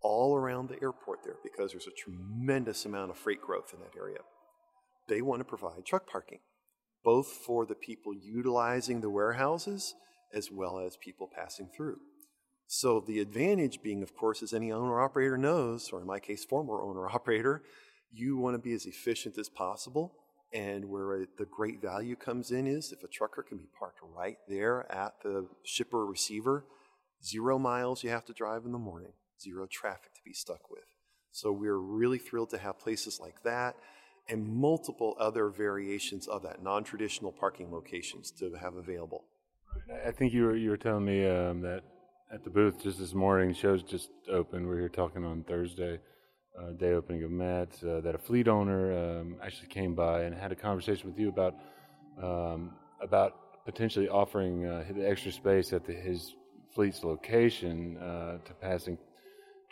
all 0.00 0.36
around 0.36 0.68
the 0.68 0.80
airport 0.82 1.20
there 1.24 1.36
because 1.42 1.72
there's 1.72 1.86
a 1.86 1.90
tremendous 1.90 2.84
amount 2.84 3.10
of 3.10 3.16
freight 3.16 3.40
growth 3.40 3.72
in 3.74 3.80
that 3.80 3.96
area. 3.96 4.18
They 5.08 5.20
want 5.20 5.40
to 5.40 5.44
provide 5.44 5.84
truck 5.84 6.08
parking 6.08 6.38
both 7.04 7.26
for 7.26 7.66
the 7.66 7.74
people 7.74 8.14
utilizing 8.14 9.00
the 9.00 9.10
warehouses 9.10 9.94
as 10.32 10.50
well 10.50 10.78
as 10.78 10.96
people 10.96 11.28
passing 11.34 11.68
through. 11.74 11.98
So 12.66 13.00
the 13.00 13.20
advantage 13.20 13.82
being, 13.82 14.02
of 14.02 14.14
course, 14.14 14.42
as 14.42 14.54
any 14.54 14.72
owner 14.72 15.00
operator 15.00 15.36
knows, 15.36 15.90
or 15.92 16.00
in 16.00 16.06
my 16.06 16.18
case, 16.18 16.44
former 16.44 16.80
owner 16.80 17.06
operator, 17.14 17.62
you 18.10 18.36
want 18.36 18.54
to 18.54 18.58
be 18.58 18.72
as 18.72 18.86
efficient 18.86 19.36
as 19.38 19.48
possible. 19.48 20.14
And 20.54 20.86
where 20.86 21.22
uh, 21.22 21.24
the 21.38 21.46
great 21.46 21.80
value 21.80 22.14
comes 22.14 22.50
in 22.50 22.66
is 22.66 22.92
if 22.92 23.02
a 23.02 23.08
trucker 23.08 23.42
can 23.42 23.58
be 23.58 23.68
parked 23.78 24.00
right 24.02 24.36
there 24.48 24.90
at 24.92 25.14
the 25.22 25.48
shipper 25.64 26.04
receiver, 26.04 26.64
zero 27.24 27.58
miles 27.58 28.04
you 28.04 28.10
have 28.10 28.26
to 28.26 28.32
drive 28.34 28.64
in 28.64 28.72
the 28.72 28.78
morning, 28.78 29.12
zero 29.40 29.66
traffic 29.70 30.14
to 30.14 30.20
be 30.24 30.34
stuck 30.34 30.70
with. 30.70 30.84
So 31.30 31.52
we're 31.52 31.78
really 31.78 32.18
thrilled 32.18 32.50
to 32.50 32.58
have 32.58 32.78
places 32.78 33.18
like 33.18 33.42
that 33.44 33.76
and 34.28 34.46
multiple 34.46 35.16
other 35.18 35.48
variations 35.48 36.28
of 36.28 36.42
that, 36.42 36.62
non-traditional 36.62 37.32
parking 37.32 37.70
locations 37.70 38.30
to 38.32 38.52
have 38.60 38.76
available. 38.76 39.24
I 40.06 40.10
think 40.10 40.32
you 40.32 40.44
were 40.44 40.56
you 40.56 40.70
were 40.70 40.76
telling 40.76 41.04
me 41.04 41.26
um, 41.26 41.60
that 41.62 41.82
at 42.32 42.44
the 42.44 42.50
booth 42.50 42.82
just 42.82 42.98
this 42.98 43.14
morning, 43.14 43.54
shows 43.54 43.82
just 43.82 44.10
opened. 44.30 44.66
We 44.66 44.74
are 44.76 44.80
here 44.80 44.88
talking 44.88 45.24
on 45.24 45.44
Thursday, 45.44 45.98
uh, 46.58 46.72
day 46.72 46.92
opening 46.92 47.24
of 47.24 47.30
MATS, 47.30 47.82
uh, 47.82 48.00
that 48.02 48.14
a 48.14 48.18
fleet 48.18 48.48
owner 48.48 49.20
um, 49.20 49.36
actually 49.42 49.68
came 49.68 49.94
by 49.94 50.22
and 50.22 50.34
had 50.34 50.52
a 50.52 50.56
conversation 50.56 51.08
with 51.08 51.18
you 51.18 51.28
about 51.28 51.54
um, 52.22 52.72
about 53.02 53.64
potentially 53.64 54.08
offering 54.08 54.66
uh, 54.66 54.84
the 54.94 55.08
extra 55.08 55.32
space 55.32 55.72
at 55.72 55.84
the, 55.84 55.92
his 55.92 56.34
fleet's 56.74 57.04
location 57.04 57.96
uh, 57.98 58.38
to 58.44 58.54
passing 58.54 58.98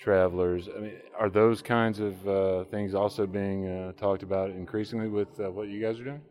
travelers. 0.00 0.68
I 0.74 0.80
mean, 0.80 0.92
are 1.18 1.28
those 1.28 1.60
kinds 1.60 2.00
of 2.00 2.26
uh, 2.26 2.64
things 2.64 2.94
also 2.94 3.26
being 3.26 3.68
uh, 3.68 3.92
talked 3.92 4.22
about 4.22 4.50
increasingly 4.50 5.08
with 5.08 5.38
uh, 5.38 5.50
what 5.50 5.68
you 5.68 5.80
guys 5.80 6.00
are 6.00 6.04
doing? 6.04 6.22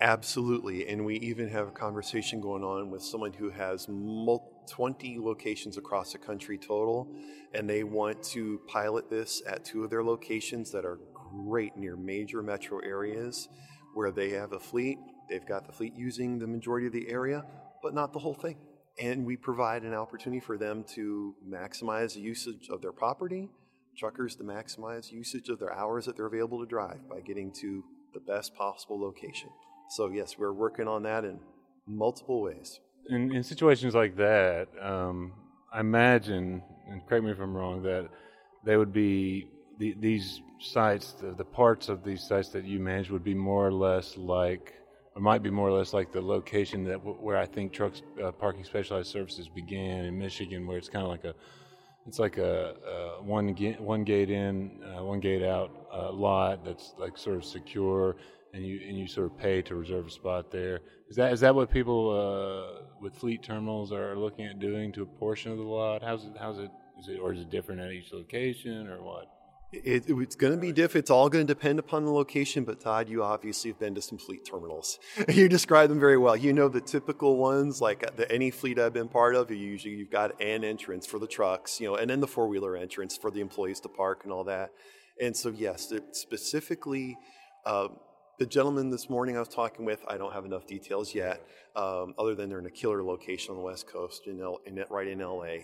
Absolutely, 0.00 0.88
and 0.88 1.04
we 1.04 1.16
even 1.16 1.48
have 1.48 1.68
a 1.68 1.72
conversation 1.72 2.40
going 2.40 2.62
on 2.62 2.90
with 2.90 3.02
someone 3.02 3.32
who 3.32 3.50
has 3.50 3.86
20 3.86 5.18
locations 5.18 5.76
across 5.76 6.12
the 6.12 6.18
country 6.18 6.56
total, 6.56 7.12
and 7.52 7.68
they 7.68 7.82
want 7.82 8.22
to 8.22 8.60
pilot 8.68 9.10
this 9.10 9.42
at 9.46 9.64
two 9.64 9.82
of 9.82 9.90
their 9.90 10.04
locations 10.04 10.70
that 10.70 10.84
are 10.84 11.00
great 11.12 11.76
near 11.76 11.96
major 11.96 12.42
metro 12.42 12.78
areas 12.78 13.48
where 13.94 14.12
they 14.12 14.30
have 14.30 14.52
a 14.52 14.60
fleet. 14.60 14.98
They've 15.28 15.44
got 15.44 15.66
the 15.66 15.72
fleet 15.72 15.94
using 15.96 16.38
the 16.38 16.46
majority 16.46 16.86
of 16.86 16.92
the 16.92 17.10
area, 17.10 17.44
but 17.82 17.92
not 17.92 18.12
the 18.12 18.20
whole 18.20 18.34
thing 18.34 18.56
and 19.00 19.24
we 19.24 19.36
provide 19.36 19.82
an 19.82 19.94
opportunity 19.94 20.40
for 20.40 20.56
them 20.56 20.84
to 20.94 21.34
maximize 21.48 22.14
the 22.14 22.20
usage 22.20 22.68
of 22.70 22.82
their 22.82 22.92
property, 22.92 23.48
truckers 23.96 24.36
to 24.36 24.44
maximize 24.44 25.12
usage 25.12 25.48
of 25.48 25.58
their 25.58 25.72
hours 25.72 26.06
that 26.06 26.16
they're 26.16 26.26
available 26.26 26.60
to 26.60 26.66
drive 26.66 27.08
by 27.08 27.20
getting 27.20 27.52
to 27.52 27.84
the 28.14 28.20
best 28.20 28.54
possible 28.54 29.00
location. 29.00 29.50
So, 29.90 30.08
yes, 30.08 30.36
we're 30.38 30.52
working 30.52 30.88
on 30.88 31.02
that 31.04 31.24
in 31.24 31.38
multiple 31.86 32.42
ways. 32.42 32.80
In, 33.08 33.34
in 33.34 33.42
situations 33.42 33.94
like 33.94 34.16
that, 34.16 34.68
um, 34.80 35.32
I 35.72 35.80
imagine, 35.80 36.62
and 36.88 37.06
correct 37.06 37.24
me 37.24 37.30
if 37.30 37.40
I'm 37.40 37.56
wrong, 37.56 37.82
that 37.82 38.08
they 38.64 38.76
would 38.76 38.92
be 38.92 39.48
the, 39.78 39.94
these 39.98 40.40
sites, 40.60 41.12
the, 41.12 41.32
the 41.32 41.44
parts 41.44 41.88
of 41.88 42.04
these 42.04 42.26
sites 42.26 42.50
that 42.50 42.64
you 42.64 42.80
manage 42.80 43.10
would 43.10 43.24
be 43.24 43.34
more 43.34 43.66
or 43.66 43.72
less 43.72 44.16
like, 44.16 44.74
or 45.18 45.20
might 45.20 45.42
be 45.42 45.50
more 45.50 45.68
or 45.68 45.72
less 45.72 45.92
like 45.92 46.12
the 46.12 46.20
location 46.20 46.84
that 46.84 46.96
where 46.98 47.36
I 47.36 47.44
think 47.44 47.72
trucks 47.72 48.02
uh, 48.22 48.30
parking 48.30 48.62
specialized 48.62 49.10
services 49.10 49.48
began 49.48 50.04
in 50.04 50.16
Michigan, 50.16 50.64
where 50.64 50.78
it's 50.78 50.88
kind 50.88 51.04
of 51.04 51.10
like 51.10 51.24
a 51.24 51.34
it's 52.06 52.20
like 52.20 52.38
a, 52.38 52.76
a 53.18 53.22
one 53.22 53.52
gate, 53.52 53.80
one 53.80 54.04
gate 54.04 54.30
in, 54.30 54.80
uh, 54.84 55.04
one 55.04 55.18
gate 55.18 55.42
out 55.42 55.70
uh, 55.92 56.12
lot 56.12 56.64
that's 56.64 56.94
like 56.98 57.18
sort 57.18 57.36
of 57.36 57.44
secure, 57.44 58.14
and 58.54 58.64
you 58.64 58.80
and 58.86 58.96
you 58.96 59.08
sort 59.08 59.26
of 59.26 59.36
pay 59.36 59.60
to 59.62 59.74
reserve 59.74 60.06
a 60.06 60.10
spot 60.10 60.52
there. 60.52 60.80
Is 61.10 61.16
that 61.16 61.32
is 61.32 61.40
that 61.40 61.52
what 61.52 61.68
people 61.68 62.00
uh, 62.10 62.82
with 63.00 63.14
fleet 63.16 63.42
terminals 63.42 63.90
are 63.90 64.16
looking 64.16 64.46
at 64.46 64.60
doing 64.60 64.92
to 64.92 65.02
a 65.02 65.06
portion 65.06 65.50
of 65.50 65.58
the 65.58 65.64
lot? 65.64 66.00
How's 66.00 66.24
it 66.26 66.32
how's 66.38 66.58
it 66.58 66.70
is 67.00 67.08
it 67.08 67.18
or 67.18 67.32
is 67.32 67.40
it 67.40 67.50
different 67.50 67.80
at 67.80 67.90
each 67.90 68.12
location 68.12 68.86
or 68.86 69.02
what? 69.02 69.37
It, 69.70 70.04
it's 70.08 70.34
going 70.34 70.54
to 70.54 70.58
be 70.58 70.72
different. 70.72 71.04
It's 71.04 71.10
all 71.10 71.28
going 71.28 71.46
to 71.46 71.54
depend 71.54 71.78
upon 71.78 72.04
the 72.04 72.10
location. 72.10 72.64
But 72.64 72.80
Todd, 72.80 73.08
you 73.08 73.22
obviously 73.22 73.70
have 73.70 73.78
been 73.78 73.94
to 73.96 74.02
some 74.02 74.16
fleet 74.16 74.46
terminals. 74.46 74.98
you 75.28 75.48
describe 75.48 75.90
them 75.90 76.00
very 76.00 76.16
well. 76.16 76.36
You 76.36 76.54
know 76.54 76.68
the 76.68 76.80
typical 76.80 77.36
ones, 77.36 77.80
like 77.80 78.16
the, 78.16 78.30
any 78.32 78.50
fleet 78.50 78.78
I've 78.78 78.94
been 78.94 79.08
part 79.08 79.34
of. 79.34 79.50
You 79.50 79.56
usually 79.56 79.94
you've 79.94 80.10
got 80.10 80.40
an 80.40 80.64
entrance 80.64 81.06
for 81.06 81.18
the 81.18 81.26
trucks, 81.26 81.80
you 81.80 81.88
know, 81.88 81.96
and 81.96 82.08
then 82.08 82.20
the 82.20 82.26
four 82.26 82.48
wheeler 82.48 82.76
entrance 82.76 83.16
for 83.16 83.30
the 83.30 83.40
employees 83.40 83.80
to 83.80 83.88
park 83.88 84.22
and 84.24 84.32
all 84.32 84.44
that. 84.44 84.70
And 85.20 85.36
so 85.36 85.50
yes, 85.50 85.92
specifically. 86.12 87.18
Uh, 87.66 87.88
the 88.38 88.46
gentleman 88.46 88.88
this 88.90 89.10
morning 89.10 89.36
I 89.36 89.40
was 89.40 89.48
talking 89.48 89.84
with, 89.84 90.00
I 90.06 90.16
don't 90.16 90.32
have 90.32 90.44
enough 90.44 90.64
details 90.64 91.12
yet, 91.12 91.42
um, 91.74 92.14
other 92.16 92.36
than 92.36 92.48
they're 92.48 92.60
in 92.60 92.66
a 92.66 92.70
killer 92.70 93.02
location 93.02 93.50
on 93.50 93.56
the 93.56 93.64
West 93.64 93.88
Coast, 93.88 94.28
in, 94.28 94.40
L, 94.40 94.60
in 94.64 94.82
right 94.90 95.08
in 95.08 95.18
LA. 95.18 95.56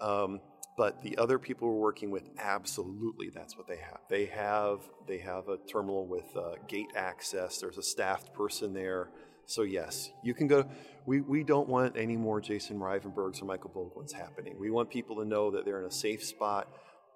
Um, 0.00 0.40
but 0.76 1.02
the 1.02 1.18
other 1.18 1.38
people 1.38 1.68
we're 1.68 1.80
working 1.80 2.10
with, 2.10 2.24
absolutely, 2.38 3.28
that's 3.28 3.56
what 3.56 3.66
they 3.66 3.76
have. 3.76 4.00
They 4.08 4.26
have 4.26 4.80
they 5.06 5.18
have 5.18 5.48
a 5.48 5.58
terminal 5.70 6.06
with 6.06 6.34
uh, 6.36 6.54
gate 6.66 6.92
access. 6.96 7.58
There's 7.58 7.78
a 7.78 7.82
staffed 7.82 8.32
person 8.32 8.72
there. 8.72 9.10
So 9.44 9.62
yes, 9.62 10.10
you 10.22 10.34
can 10.34 10.46
go. 10.46 10.64
We, 11.04 11.20
we 11.20 11.42
don't 11.42 11.68
want 11.68 11.96
any 11.96 12.16
more 12.16 12.40
Jason 12.40 12.78
Rivenburgs 12.78 13.42
or 13.42 13.44
Michael 13.44 13.70
Bogwins 13.70 14.12
happening. 14.12 14.56
We 14.58 14.70
want 14.70 14.88
people 14.88 15.16
to 15.16 15.24
know 15.24 15.50
that 15.50 15.64
they're 15.64 15.80
in 15.80 15.86
a 15.86 15.90
safe 15.90 16.22
spot. 16.22 16.68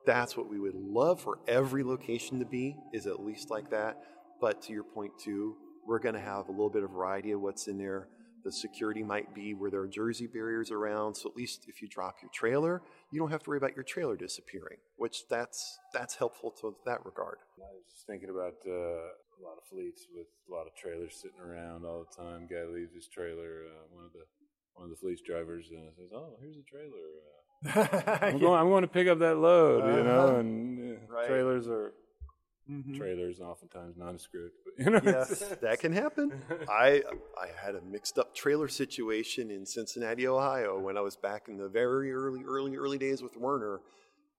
That's 0.04 0.36
what 0.36 0.50
we 0.50 0.58
would 0.58 0.74
love 0.74 1.20
for 1.20 1.38
every 1.46 1.84
location 1.84 2.40
to 2.40 2.44
be, 2.44 2.76
is 2.92 3.06
at 3.06 3.24
least 3.24 3.48
like 3.50 3.70
that. 3.70 4.02
But 4.40 4.62
to 4.62 4.72
your 4.72 4.82
point 4.82 5.12
too, 5.18 5.56
we're 5.86 6.00
going 6.00 6.14
to 6.14 6.20
have 6.20 6.48
a 6.48 6.50
little 6.50 6.68
bit 6.68 6.82
of 6.82 6.90
variety 6.90 7.30
of 7.30 7.40
what's 7.40 7.68
in 7.68 7.78
there. 7.78 8.08
The 8.46 8.52
security 8.52 9.02
might 9.02 9.34
be 9.34 9.54
where 9.54 9.72
there 9.72 9.80
are 9.80 9.88
jersey 9.88 10.28
barriers 10.28 10.70
around, 10.70 11.16
so 11.16 11.28
at 11.28 11.34
least 11.34 11.64
if 11.66 11.82
you 11.82 11.88
drop 11.88 12.18
your 12.22 12.30
trailer, 12.32 12.80
you 13.10 13.18
don't 13.18 13.32
have 13.32 13.42
to 13.42 13.50
worry 13.50 13.58
about 13.58 13.74
your 13.74 13.82
trailer 13.82 14.16
disappearing, 14.16 14.78
which 14.94 15.26
that's 15.28 15.80
that's 15.92 16.14
helpful 16.14 16.52
to 16.60 16.76
that 16.86 17.04
regard. 17.04 17.38
I 17.58 17.74
was 17.74 17.82
just 17.92 18.06
thinking 18.06 18.30
about 18.30 18.54
uh, 18.64 18.70
a 18.70 19.40
lot 19.42 19.58
of 19.58 19.64
fleets 19.68 20.06
with 20.14 20.28
a 20.48 20.54
lot 20.54 20.68
of 20.68 20.76
trailers 20.76 21.16
sitting 21.20 21.40
around 21.40 21.84
all 21.84 22.06
the 22.08 22.22
time. 22.22 22.46
Guy 22.46 22.62
leaves 22.72 22.94
his 22.94 23.08
trailer. 23.08 23.64
Uh, 23.66 23.82
one 23.90 24.04
of 24.04 24.12
the 24.12 24.22
one 24.74 24.84
of 24.84 24.90
the 24.90 24.96
fleet 24.96 25.18
drivers 25.26 25.66
uh, 25.72 25.90
says, 25.96 26.12
"Oh, 26.14 26.36
here's 26.40 26.56
a 26.56 26.62
trailer. 26.62 27.02
Uh, 27.66 28.18
I'm, 28.26 28.38
going, 28.38 28.60
I'm 28.60 28.68
going 28.68 28.82
to 28.82 28.88
pick 28.88 29.08
up 29.08 29.18
that 29.18 29.38
load." 29.38 29.82
Uh-huh. 29.82 29.96
You 29.96 30.04
know, 30.04 30.36
and 30.36 30.78
uh, 30.78 31.12
right. 31.12 31.26
trailers 31.26 31.66
are 31.66 31.94
mm-hmm. 32.70 32.96
trailers, 32.96 33.40
oftentimes 33.40 33.96
nondescript. 33.96 34.54
But, 34.64 34.84
you 34.84 34.90
know, 34.90 35.00
yes, 35.04 35.40
that 35.60 35.80
can 35.80 35.92
happen. 35.92 36.32
I 36.68 37.02
I 37.40 37.48
had 37.62 37.74
a 37.74 37.80
mixed 37.80 38.18
up 38.18 38.34
trailer 38.34 38.68
situation 38.68 39.50
in 39.50 39.66
Cincinnati, 39.66 40.26
Ohio, 40.26 40.78
when 40.78 40.96
I 40.96 41.00
was 41.00 41.16
back 41.16 41.48
in 41.48 41.56
the 41.56 41.68
very 41.68 42.12
early, 42.12 42.42
early, 42.44 42.76
early 42.76 42.98
days 42.98 43.22
with 43.22 43.36
Werner. 43.36 43.80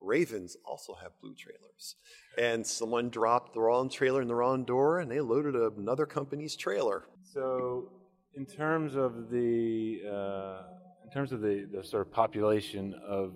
Ravens 0.00 0.56
also 0.64 0.94
have 0.94 1.10
blue 1.20 1.34
trailers, 1.34 1.96
and 2.38 2.64
someone 2.64 3.10
dropped 3.10 3.54
the 3.54 3.60
wrong 3.60 3.90
trailer 3.90 4.22
in 4.22 4.28
the 4.28 4.34
wrong 4.34 4.64
door, 4.64 5.00
and 5.00 5.10
they 5.10 5.20
loaded 5.20 5.56
another 5.56 6.06
company's 6.06 6.54
trailer. 6.54 7.02
So, 7.24 7.90
in 8.34 8.46
terms 8.46 8.94
of 8.94 9.28
the 9.28 10.02
uh, 10.08 10.62
in 11.04 11.10
terms 11.10 11.32
of 11.32 11.40
the, 11.40 11.66
the 11.72 11.82
sort 11.82 12.06
of 12.06 12.12
population 12.12 12.94
of 13.04 13.32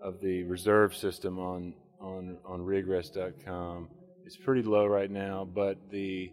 of 0.00 0.20
the 0.20 0.44
reserve 0.44 0.94
system 0.94 1.40
on 1.40 1.74
on 2.00 2.38
on 2.44 2.62
rigrest.com 2.62 3.88
it's 4.24 4.36
pretty 4.36 4.62
low 4.62 4.86
right 4.86 5.10
now, 5.10 5.48
but 5.52 5.90
the 5.90 6.32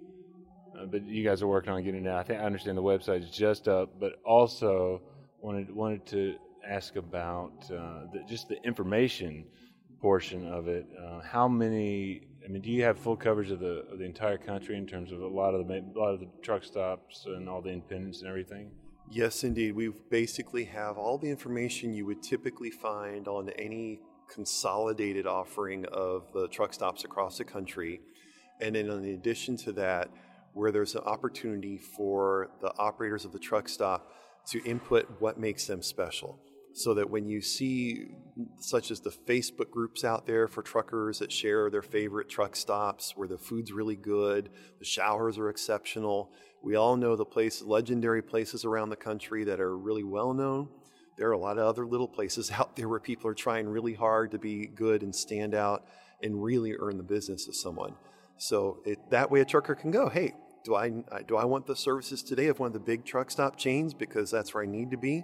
uh, 0.79 0.85
but 0.85 1.05
you 1.05 1.23
guys 1.23 1.41
are 1.41 1.47
working 1.47 1.71
on 1.73 1.83
getting 1.83 2.05
it 2.05 2.09
out. 2.09 2.19
I 2.19 2.23
think 2.23 2.39
I 2.39 2.43
understand 2.43 2.77
the 2.77 2.83
website 2.83 3.23
is 3.23 3.31
just 3.31 3.67
up, 3.67 3.99
but 3.99 4.13
also 4.23 5.01
wanted 5.41 5.73
wanted 5.73 6.05
to 6.07 6.35
ask 6.67 6.95
about 6.95 7.53
uh, 7.71 8.05
the, 8.13 8.23
just 8.27 8.47
the 8.49 8.61
information 8.63 9.45
portion 10.01 10.47
of 10.47 10.67
it. 10.67 10.87
Uh, 11.01 11.21
how 11.21 11.47
many? 11.47 12.21
I 12.45 12.47
mean, 12.47 12.61
do 12.61 12.71
you 12.71 12.83
have 12.83 12.97
full 12.97 13.17
coverage 13.17 13.51
of 13.51 13.59
the 13.59 13.85
of 13.91 13.99
the 13.99 14.05
entire 14.05 14.37
country 14.37 14.77
in 14.77 14.87
terms 14.87 15.11
of 15.11 15.21
a 15.21 15.27
lot 15.27 15.53
of 15.53 15.67
the 15.67 15.73
a 15.73 15.99
lot 15.99 16.13
of 16.13 16.19
the 16.19 16.29
truck 16.41 16.63
stops 16.63 17.25
and 17.25 17.49
all 17.49 17.61
the 17.61 17.69
independents 17.69 18.21
and 18.21 18.29
everything? 18.29 18.71
Yes, 19.11 19.43
indeed. 19.43 19.73
We 19.73 19.89
basically 20.11 20.65
have 20.65 20.97
all 20.97 21.17
the 21.17 21.29
information 21.29 21.93
you 21.93 22.05
would 22.05 22.21
typically 22.21 22.69
find 22.69 23.27
on 23.27 23.49
any 23.57 24.01
consolidated 24.29 25.27
offering 25.27 25.85
of 25.85 26.31
the 26.33 26.47
truck 26.47 26.73
stops 26.73 27.03
across 27.03 27.37
the 27.37 27.43
country. 27.43 28.01
And 28.61 28.75
then, 28.75 28.87
in 28.89 29.05
addition 29.05 29.57
to 29.57 29.71
that, 29.73 30.09
where 30.53 30.71
there's 30.71 30.95
an 30.95 31.03
opportunity 31.05 31.77
for 31.77 32.49
the 32.61 32.71
operators 32.77 33.25
of 33.25 33.31
the 33.31 33.39
truck 33.39 33.69
stop 33.69 34.11
to 34.47 34.63
input 34.63 35.07
what 35.19 35.39
makes 35.39 35.67
them 35.67 35.81
special. 35.81 36.39
So 36.73 36.93
that 36.93 37.09
when 37.09 37.27
you 37.27 37.41
see, 37.41 38.07
such 38.59 38.91
as 38.91 38.99
the 38.99 39.09
Facebook 39.09 39.71
groups 39.71 40.03
out 40.03 40.25
there 40.25 40.47
for 40.47 40.61
truckers 40.61 41.19
that 41.19 41.31
share 41.31 41.69
their 41.69 41.81
favorite 41.81 42.29
truck 42.29 42.55
stops, 42.55 43.13
where 43.15 43.27
the 43.27 43.37
food's 43.37 43.71
really 43.71 43.95
good, 43.95 44.49
the 44.77 44.85
showers 44.85 45.37
are 45.37 45.49
exceptional. 45.49 46.31
We 46.63 46.75
all 46.75 46.95
know 46.95 47.15
the 47.15 47.25
place, 47.25 47.61
legendary 47.61 48.21
places 48.21 48.65
around 48.65 48.89
the 48.89 48.95
country 48.95 49.43
that 49.45 49.59
are 49.59 49.77
really 49.77 50.03
well 50.03 50.33
known 50.33 50.69
there 51.19 51.27
are 51.27 51.33
a 51.33 51.37
lot 51.37 51.57
of 51.57 51.67
other 51.67 51.85
little 51.85 52.07
places 52.07 52.49
out 52.57 52.75
there 52.75 52.89
where 52.89 52.99
people 52.99 53.29
are 53.29 53.35
trying 53.35 53.67
really 53.67 53.93
hard 53.93 54.31
to 54.31 54.39
be 54.39 54.65
good 54.65 55.03
and 55.03 55.13
stand 55.13 55.53
out 55.53 55.85
and 56.23 56.41
really 56.43 56.75
earn 56.79 56.97
the 56.97 57.03
business 57.03 57.47
of 57.47 57.55
someone. 57.55 57.93
So 58.37 58.79
it, 58.85 58.97
that 59.11 59.29
way 59.29 59.41
a 59.41 59.45
trucker 59.45 59.75
can 59.75 59.91
go, 59.91 60.09
hey, 60.09 60.33
do 60.63 60.75
I, 60.75 60.89
do 61.27 61.35
I 61.37 61.45
want 61.45 61.67
the 61.67 61.75
services 61.75 62.23
today 62.23 62.47
of 62.47 62.59
one 62.59 62.67
of 62.67 62.73
the 62.73 62.79
big 62.79 63.05
truck 63.05 63.31
stop 63.31 63.57
chains 63.57 63.93
because 63.93 64.31
that's 64.31 64.53
where 64.53 64.63
I 64.63 64.65
need 64.65 64.91
to 64.91 64.97
be? 64.97 65.23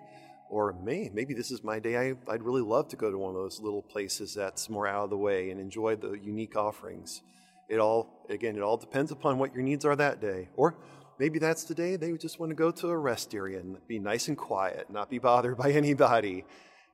Or 0.50 0.74
may, 0.84 1.10
maybe 1.14 1.34
this 1.34 1.50
is 1.50 1.64
my 1.64 1.80
day. 1.80 1.98
I, 1.98 2.14
I'd 2.32 2.44
really 2.44 2.62
love 2.62 2.90
to 2.90 2.96
go 2.96 3.10
to 3.10 3.18
one 3.18 3.30
of 3.30 3.36
those 3.36 3.60
little 3.62 3.82
places 3.82 4.34
that's 4.34 4.70
more 4.70 4.88
out 4.88 5.06
of 5.06 5.10
the 5.10 5.18
way 5.18 5.50
and 5.50 5.60
enjoy 5.60 5.96
the 5.96 6.14
unique 6.14 6.56
offerings. 6.56 7.22
It 7.68 7.80
all, 7.80 8.26
again, 8.30 8.56
it 8.56 8.62
all 8.62 8.78
depends 8.78 9.12
upon 9.12 9.38
what 9.38 9.54
your 9.54 9.64
needs 9.64 9.86
are 9.86 9.96
that 9.96 10.22
day. 10.22 10.50
Or 10.56 10.76
maybe 11.20 11.40
that's 11.40 11.64
the 11.64 11.76
day 11.76 11.96
they 11.96 12.12
just 12.14 12.40
want 12.40 12.50
to 12.50 12.56
go 12.56 12.72
to 12.72 12.90
a 12.90 12.98
rest 12.98 13.34
area 13.34 13.60
and 13.60 13.78
be 13.88 14.00
nice 14.00 14.28
and 14.28 14.38
quiet, 14.38 14.90
not 14.90 15.10
be 15.10 15.20
bothered 15.20 15.58
by 15.66 15.72
anybody. 15.72 16.46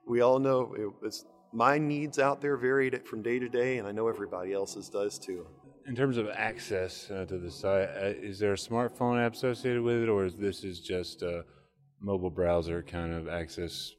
We 0.07 0.21
all 0.21 0.39
know 0.39 0.73
it 0.77 0.91
was, 1.01 1.25
my 1.53 1.77
needs 1.77 2.19
out 2.19 2.41
there 2.41 2.57
varied 2.57 3.07
from 3.07 3.21
day 3.21 3.39
to 3.39 3.49
day, 3.49 3.77
and 3.77 3.87
I 3.87 3.91
know 3.91 4.07
everybody 4.07 4.53
else's 4.53 4.89
does 4.89 5.19
too. 5.19 5.45
In 5.87 5.95
terms 5.95 6.17
of 6.17 6.29
access 6.29 7.09
uh, 7.09 7.25
to 7.25 7.37
the 7.39 7.49
site, 7.49 7.89
uh, 7.89 8.13
is 8.21 8.39
there 8.39 8.53
a 8.53 8.57
smartphone 8.57 9.23
app 9.23 9.33
associated 9.33 9.81
with 9.81 10.03
it, 10.03 10.09
or 10.09 10.25
is 10.25 10.35
this 10.35 10.63
is 10.63 10.79
just 10.79 11.21
a 11.23 11.43
mobile 11.99 12.29
browser 12.29 12.83
kind 12.83 13.13
of 13.13 13.27
access? 13.27 13.91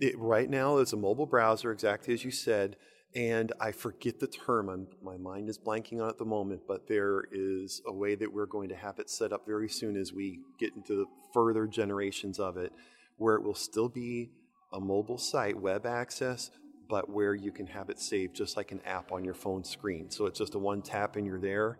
It, 0.00 0.18
right 0.18 0.48
now, 0.48 0.78
it's 0.78 0.92
a 0.92 0.96
mobile 0.96 1.26
browser, 1.26 1.70
exactly 1.70 2.12
as 2.14 2.24
you 2.24 2.30
said 2.30 2.76
and 3.14 3.52
I 3.60 3.72
forget 3.72 4.20
the 4.20 4.26
term. 4.26 4.68
I'm, 4.68 4.86
my 5.02 5.16
mind 5.16 5.48
is 5.48 5.58
blanking 5.58 6.00
on 6.00 6.08
it 6.08 6.10
at 6.10 6.18
the 6.18 6.24
moment, 6.24 6.62
but 6.68 6.86
there 6.86 7.24
is 7.32 7.80
a 7.86 7.92
way 7.92 8.14
that 8.14 8.32
we're 8.32 8.46
going 8.46 8.68
to 8.68 8.76
have 8.76 8.98
it 8.98 9.08
set 9.08 9.32
up 9.32 9.46
very 9.46 9.68
soon 9.68 9.96
as 9.96 10.12
we 10.12 10.40
get 10.58 10.74
into 10.76 10.94
the 10.96 11.06
further 11.32 11.66
generations 11.66 12.38
of 12.38 12.56
it, 12.56 12.72
where 13.16 13.36
it 13.36 13.42
will 13.42 13.54
still 13.54 13.88
be 13.88 14.30
a 14.72 14.80
mobile 14.80 15.18
site, 15.18 15.58
web 15.58 15.86
access, 15.86 16.50
but 16.88 17.10
where 17.10 17.34
you 17.34 17.52
can 17.52 17.66
have 17.66 17.90
it 17.90 17.98
saved 17.98 18.36
just 18.36 18.56
like 18.56 18.72
an 18.72 18.80
app 18.84 19.12
on 19.12 19.24
your 19.24 19.34
phone 19.34 19.64
screen. 19.64 20.10
So 20.10 20.26
it's 20.26 20.38
just 20.38 20.54
a 20.54 20.58
one 20.58 20.82
tap 20.82 21.16
and 21.16 21.26
you're 21.26 21.40
there, 21.40 21.78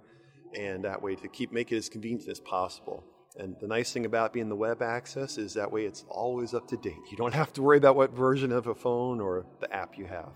and 0.55 0.85
that 0.85 1.03
way 1.03 1.17
to 1.17 1.29
keep 1.29 1.53
make 1.53 1.73
it 1.73 1.77
as 1.77 1.89
convenient 1.89 2.29
as 2.29 2.41
possible. 2.41 3.05
And 3.39 3.57
the 3.61 3.67
nice 3.67 3.93
thing 3.93 4.07
about 4.07 4.33
being 4.33 4.49
the 4.49 4.57
web 4.57 4.81
access 4.81 5.37
is 5.37 5.53
that 5.55 5.71
way 5.71 5.85
it's 5.85 6.05
always 6.09 6.55
up 6.55 6.67
to 6.69 6.77
date. 6.79 6.95
You 7.11 7.19
don't 7.19 7.35
have 7.35 7.53
to 7.55 7.63
worry 7.63 7.77
about 7.77 7.97
what 7.97 8.13
version 8.13 8.51
of 8.53 8.67
a 8.67 8.75
phone 8.75 9.21
or 9.21 9.45
the 9.61 9.71
app 9.75 9.99
you 9.99 10.07
have. 10.07 10.33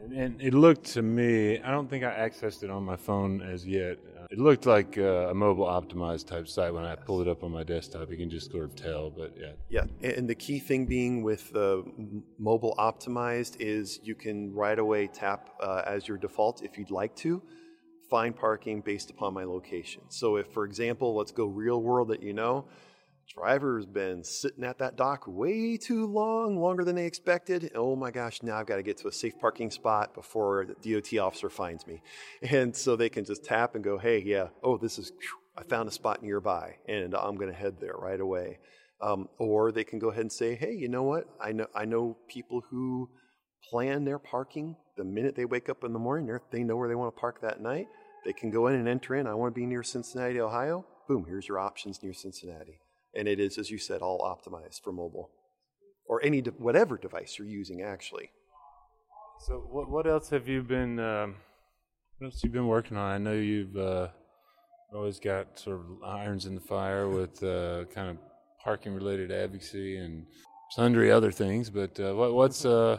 And 0.00 0.40
it 0.40 0.54
looked 0.54 0.84
to 0.92 1.02
me, 1.02 1.60
I 1.60 1.70
don't 1.70 1.88
think 1.88 2.04
I 2.04 2.12
accessed 2.28 2.62
it 2.62 2.70
on 2.70 2.84
my 2.84 2.96
phone 2.96 3.40
as 3.40 3.66
yet. 3.66 3.98
Uh, 4.18 4.26
it 4.30 4.38
looked 4.38 4.66
like 4.66 4.98
uh, 4.98 5.30
a 5.30 5.34
mobile 5.34 5.66
optimized 5.66 6.26
type 6.26 6.46
site 6.46 6.72
when 6.74 6.84
I 6.84 6.94
pulled 6.94 7.26
it 7.26 7.30
up 7.30 7.42
on 7.42 7.52
my 7.52 7.62
desktop. 7.62 8.10
You 8.10 8.16
can 8.16 8.30
just 8.30 8.50
sort 8.50 8.64
of 8.64 8.76
tell, 8.76 9.10
but 9.10 9.34
yeah. 9.38 9.52
Yeah, 9.68 9.84
and 10.02 10.28
the 10.28 10.34
key 10.34 10.58
thing 10.58 10.86
being 10.86 11.22
with 11.22 11.52
the 11.52 11.84
mobile 12.38 12.74
optimized 12.78 13.56
is 13.60 14.00
you 14.02 14.14
can 14.14 14.52
right 14.52 14.78
away 14.78 15.06
tap 15.06 15.50
uh, 15.60 15.82
as 15.86 16.06
your 16.06 16.18
default 16.18 16.62
if 16.62 16.76
you'd 16.76 16.90
like 16.90 17.14
to 17.16 17.42
find 18.10 18.36
parking 18.36 18.80
based 18.80 19.10
upon 19.10 19.34
my 19.34 19.44
location. 19.44 20.02
So 20.08 20.36
if, 20.36 20.46
for 20.48 20.64
example, 20.64 21.16
let's 21.16 21.32
go 21.32 21.46
real 21.46 21.80
world 21.80 22.08
that 22.08 22.22
you 22.22 22.32
know, 22.32 22.66
driver's 23.28 23.86
been 23.86 24.22
sitting 24.22 24.64
at 24.64 24.78
that 24.78 24.96
dock 24.96 25.24
way 25.26 25.76
too 25.76 26.06
long, 26.06 26.60
longer 26.60 26.84
than 26.84 26.96
they 26.96 27.06
expected. 27.06 27.70
Oh 27.74 27.96
my 27.96 28.10
gosh, 28.10 28.42
now 28.42 28.56
I've 28.56 28.66
got 28.66 28.76
to 28.76 28.82
get 28.82 28.98
to 28.98 29.08
a 29.08 29.12
safe 29.12 29.38
parking 29.40 29.70
spot 29.70 30.14
before 30.14 30.66
the 30.66 30.94
DOT 30.94 31.18
officer 31.18 31.50
finds 31.50 31.86
me. 31.86 32.02
And 32.54 32.76
so 32.76 32.94
they 32.94 33.08
can 33.08 33.24
just 33.24 33.44
tap 33.44 33.74
and 33.74 33.82
go, 33.82 33.98
hey, 33.98 34.22
yeah, 34.24 34.48
oh, 34.62 34.76
this 34.76 34.98
is, 34.98 35.12
I 35.56 35.62
found 35.64 35.88
a 35.88 35.92
spot 35.92 36.22
nearby 36.22 36.76
and 36.86 37.14
I'm 37.14 37.36
going 37.36 37.50
to 37.50 37.56
head 37.56 37.76
there 37.80 37.94
right 37.96 38.20
away. 38.20 38.58
Um, 39.00 39.28
or 39.38 39.72
they 39.72 39.84
can 39.84 39.98
go 39.98 40.10
ahead 40.10 40.22
and 40.22 40.32
say, 40.32 40.54
hey, 40.54 40.72
you 40.72 40.88
know 40.88 41.02
what? 41.02 41.24
I 41.40 41.52
know, 41.52 41.66
I 41.74 41.84
know 41.84 42.16
people 42.28 42.62
who 42.70 43.10
plan 43.70 44.04
their 44.04 44.18
parking 44.18 44.76
the 44.96 45.04
minute 45.04 45.34
they 45.34 45.44
wake 45.46 45.68
up 45.68 45.84
in 45.84 45.92
the 45.92 45.98
morning. 45.98 46.38
They 46.50 46.62
know 46.62 46.76
where 46.76 46.88
they 46.88 46.94
want 46.94 47.14
to 47.14 47.20
park 47.20 47.40
that 47.42 47.60
night. 47.60 47.86
They 48.24 48.32
can 48.32 48.50
go 48.50 48.68
in 48.68 48.76
and 48.76 48.88
enter 48.88 49.14
in. 49.16 49.26
I 49.26 49.34
want 49.34 49.54
to 49.54 49.60
be 49.60 49.66
near 49.66 49.82
Cincinnati, 49.82 50.40
Ohio. 50.40 50.86
Boom, 51.08 51.24
here's 51.26 51.48
your 51.48 51.58
options 51.58 52.02
near 52.02 52.14
Cincinnati 52.14 52.78
and 53.16 53.28
it 53.28 53.40
is, 53.40 53.58
as 53.58 53.70
you 53.70 53.78
said, 53.78 54.02
all 54.02 54.20
optimized 54.20 54.82
for 54.82 54.92
mobile 54.92 55.30
or 56.06 56.24
any 56.24 56.40
de- 56.40 56.50
whatever 56.52 56.96
device 56.96 57.38
you're 57.38 57.48
using. 57.48 57.82
Actually. 57.82 58.30
So, 59.40 59.58
what 59.70 59.90
what 59.90 60.06
else 60.06 60.30
have 60.30 60.48
you 60.48 60.62
been? 60.62 60.98
Um, 60.98 61.36
what 62.18 62.28
else 62.28 62.44
you 62.44 62.50
been 62.50 62.68
working 62.68 62.96
on? 62.96 63.10
I 63.10 63.18
know 63.18 63.32
you've 63.32 63.76
uh, 63.76 64.08
always 64.94 65.18
got 65.18 65.58
sort 65.58 65.80
of 65.80 65.86
irons 66.04 66.46
in 66.46 66.54
the 66.54 66.60
fire 66.60 67.08
with 67.08 67.42
uh, 67.42 67.84
kind 67.86 68.10
of 68.10 68.18
parking 68.62 68.94
related 68.94 69.30
advocacy 69.30 69.98
and 69.98 70.26
sundry 70.70 71.10
other 71.10 71.32
things. 71.32 71.70
But 71.70 71.98
uh, 72.00 72.14
what, 72.14 72.34
what's 72.34 72.64
uh, 72.64 72.98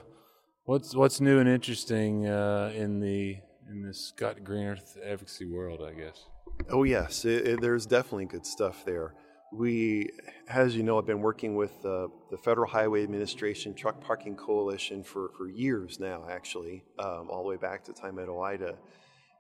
what's 0.66 0.96
what's 0.96 1.22
new 1.22 1.40
and 1.40 1.50
interesting 1.50 2.28
uh, 2.28 2.72
in 2.76 3.00
the 3.00 3.38
in 3.70 3.82
the 3.82 3.94
Scott 3.94 4.38
Grenerth 4.44 4.98
advocacy 5.04 5.46
world? 5.46 5.82
I 5.82 5.94
guess. 5.94 6.26
Oh 6.70 6.84
yes, 6.84 7.26
it, 7.26 7.48
it, 7.48 7.62
there's 7.62 7.86
definitely 7.86 8.26
good 8.26 8.46
stuff 8.46 8.86
there. 8.86 9.14
We, 9.56 10.10
as 10.50 10.76
you 10.76 10.84
know, 10.84 10.98
have 10.98 11.06
been 11.06 11.22
working 11.22 11.56
with 11.56 11.74
uh, 11.86 12.10
the 12.30 12.38
Federal 12.38 12.70
Highway 12.70 13.04
Administration 13.04 13.74
Truck 13.74 14.02
Parking 14.02 14.36
Coalition 14.36 15.02
for, 15.02 15.30
for 15.38 15.48
years 15.48 15.98
now, 15.98 16.26
actually, 16.30 16.84
um, 17.00 17.30
all 17.30 17.44
the 17.44 17.50
way 17.50 17.56
back 17.56 17.86
to 17.86 17.94
time 17.94 18.20
at 18.20 18.28
OOIDA. 18.28 18.76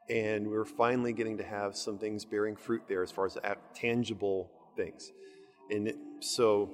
And 0.10 0.48
we're 0.48 0.64
finally 0.64 1.12
getting 1.12 1.38
to 1.40 1.44
have 1.44 1.76
some 1.76 1.98
things 1.98 2.24
bearing 2.24 2.56
fruit 2.56 2.84
there 2.88 3.04
as 3.04 3.12
far 3.12 3.26
as 3.26 3.38
tangible 3.74 4.50
things. 4.78 5.12
And 5.70 5.90
it, 5.90 5.98
so 6.22 6.70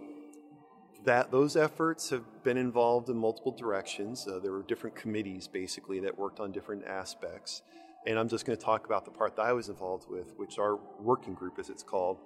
that 1.04 1.32
those 1.32 1.56
efforts 1.56 2.12
have 2.12 2.44
been 2.44 2.58
involved 2.58 3.10
in 3.10 3.18
multiple 3.18 3.54
directions. 3.54 4.28
Uh, 4.28 4.38
there 4.38 4.52
were 4.52 4.62
different 4.62 4.96
committees 4.96 5.48
basically 5.48 6.00
that 6.02 6.16
worked 6.16 6.40
on 6.40 6.52
different 6.52 6.86
aspects. 6.86 7.64
And 8.06 8.20
I'm 8.20 8.30
just 8.30 8.46
going 8.46 8.56
to 8.56 8.64
talk 8.64 8.86
about 8.86 9.04
the 9.04 9.12
part 9.12 9.36
that 9.38 9.44
I 9.44 9.54
was 9.54 9.68
involved 9.68 10.08
with, 10.08 10.32
which 10.38 10.60
our 10.60 10.78
working 11.00 11.34
group, 11.34 11.58
as 11.58 11.72
it's 11.72 11.82
called, 11.84 12.20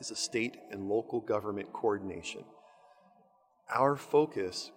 is 0.00 0.10
a 0.10 0.16
state 0.16 0.56
and 0.70 0.88
local 0.88 1.20
government 1.20 1.72
coordination. 1.72 2.44
Our 3.74 3.96
focus 3.96 4.70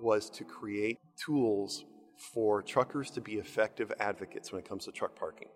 was 0.00 0.30
to 0.30 0.44
create 0.44 0.98
tools 1.16 1.84
for 2.32 2.62
truckers 2.62 3.10
to 3.12 3.20
be 3.20 3.34
effective 3.34 3.92
advocates 3.98 4.52
when 4.52 4.60
it 4.60 4.68
comes 4.68 4.84
to 4.84 4.92
truck 4.92 5.16
parking 5.16 5.48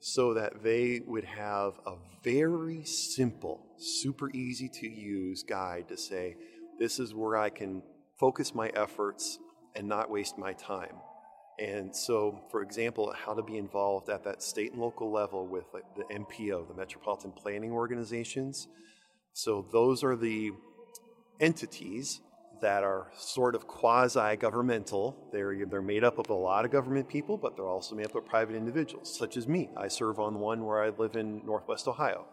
so 0.00 0.32
that 0.34 0.62
they 0.62 1.02
would 1.06 1.24
have 1.24 1.74
a 1.86 1.94
very 2.24 2.82
simple, 2.84 3.66
super 3.76 4.30
easy 4.30 4.68
to 4.68 4.88
use 4.88 5.42
guide 5.42 5.88
to 5.88 5.96
say, 5.96 6.36
this 6.78 6.98
is 6.98 7.14
where 7.14 7.36
I 7.36 7.50
can 7.50 7.82
focus 8.18 8.54
my 8.54 8.68
efforts 8.68 9.38
and 9.76 9.86
not 9.86 10.10
waste 10.10 10.38
my 10.38 10.54
time. 10.54 10.96
And 11.60 11.94
so, 11.94 12.40
for 12.50 12.62
example, 12.62 13.12
how 13.14 13.34
to 13.34 13.42
be 13.42 13.58
involved 13.58 14.08
at 14.08 14.24
that 14.24 14.42
state 14.42 14.72
and 14.72 14.80
local 14.80 15.10
level 15.12 15.46
with 15.46 15.64
the 15.72 16.04
MPO, 16.04 16.68
the 16.68 16.74
Metropolitan 16.74 17.32
Planning 17.32 17.70
Organizations. 17.70 18.66
So, 19.34 19.66
those 19.70 20.02
are 20.02 20.16
the 20.16 20.52
entities 21.38 22.20
that 22.62 22.82
are 22.82 23.08
sort 23.16 23.54
of 23.54 23.66
quasi 23.66 24.36
governmental. 24.36 25.28
They're, 25.32 25.66
they're 25.66 25.82
made 25.82 26.04
up 26.04 26.18
of 26.18 26.30
a 26.30 26.34
lot 26.34 26.64
of 26.64 26.70
government 26.70 27.08
people, 27.08 27.36
but 27.36 27.56
they're 27.56 27.68
also 27.68 27.94
made 27.94 28.06
up 28.06 28.14
of 28.14 28.26
private 28.26 28.56
individuals, 28.56 29.16
such 29.16 29.36
as 29.36 29.46
me. 29.46 29.70
I 29.76 29.88
serve 29.88 30.18
on 30.18 30.40
one 30.40 30.64
where 30.64 30.82
I 30.82 30.90
live 30.90 31.16
in 31.16 31.44
Northwest 31.44 31.88
Ohio. 31.88 32.26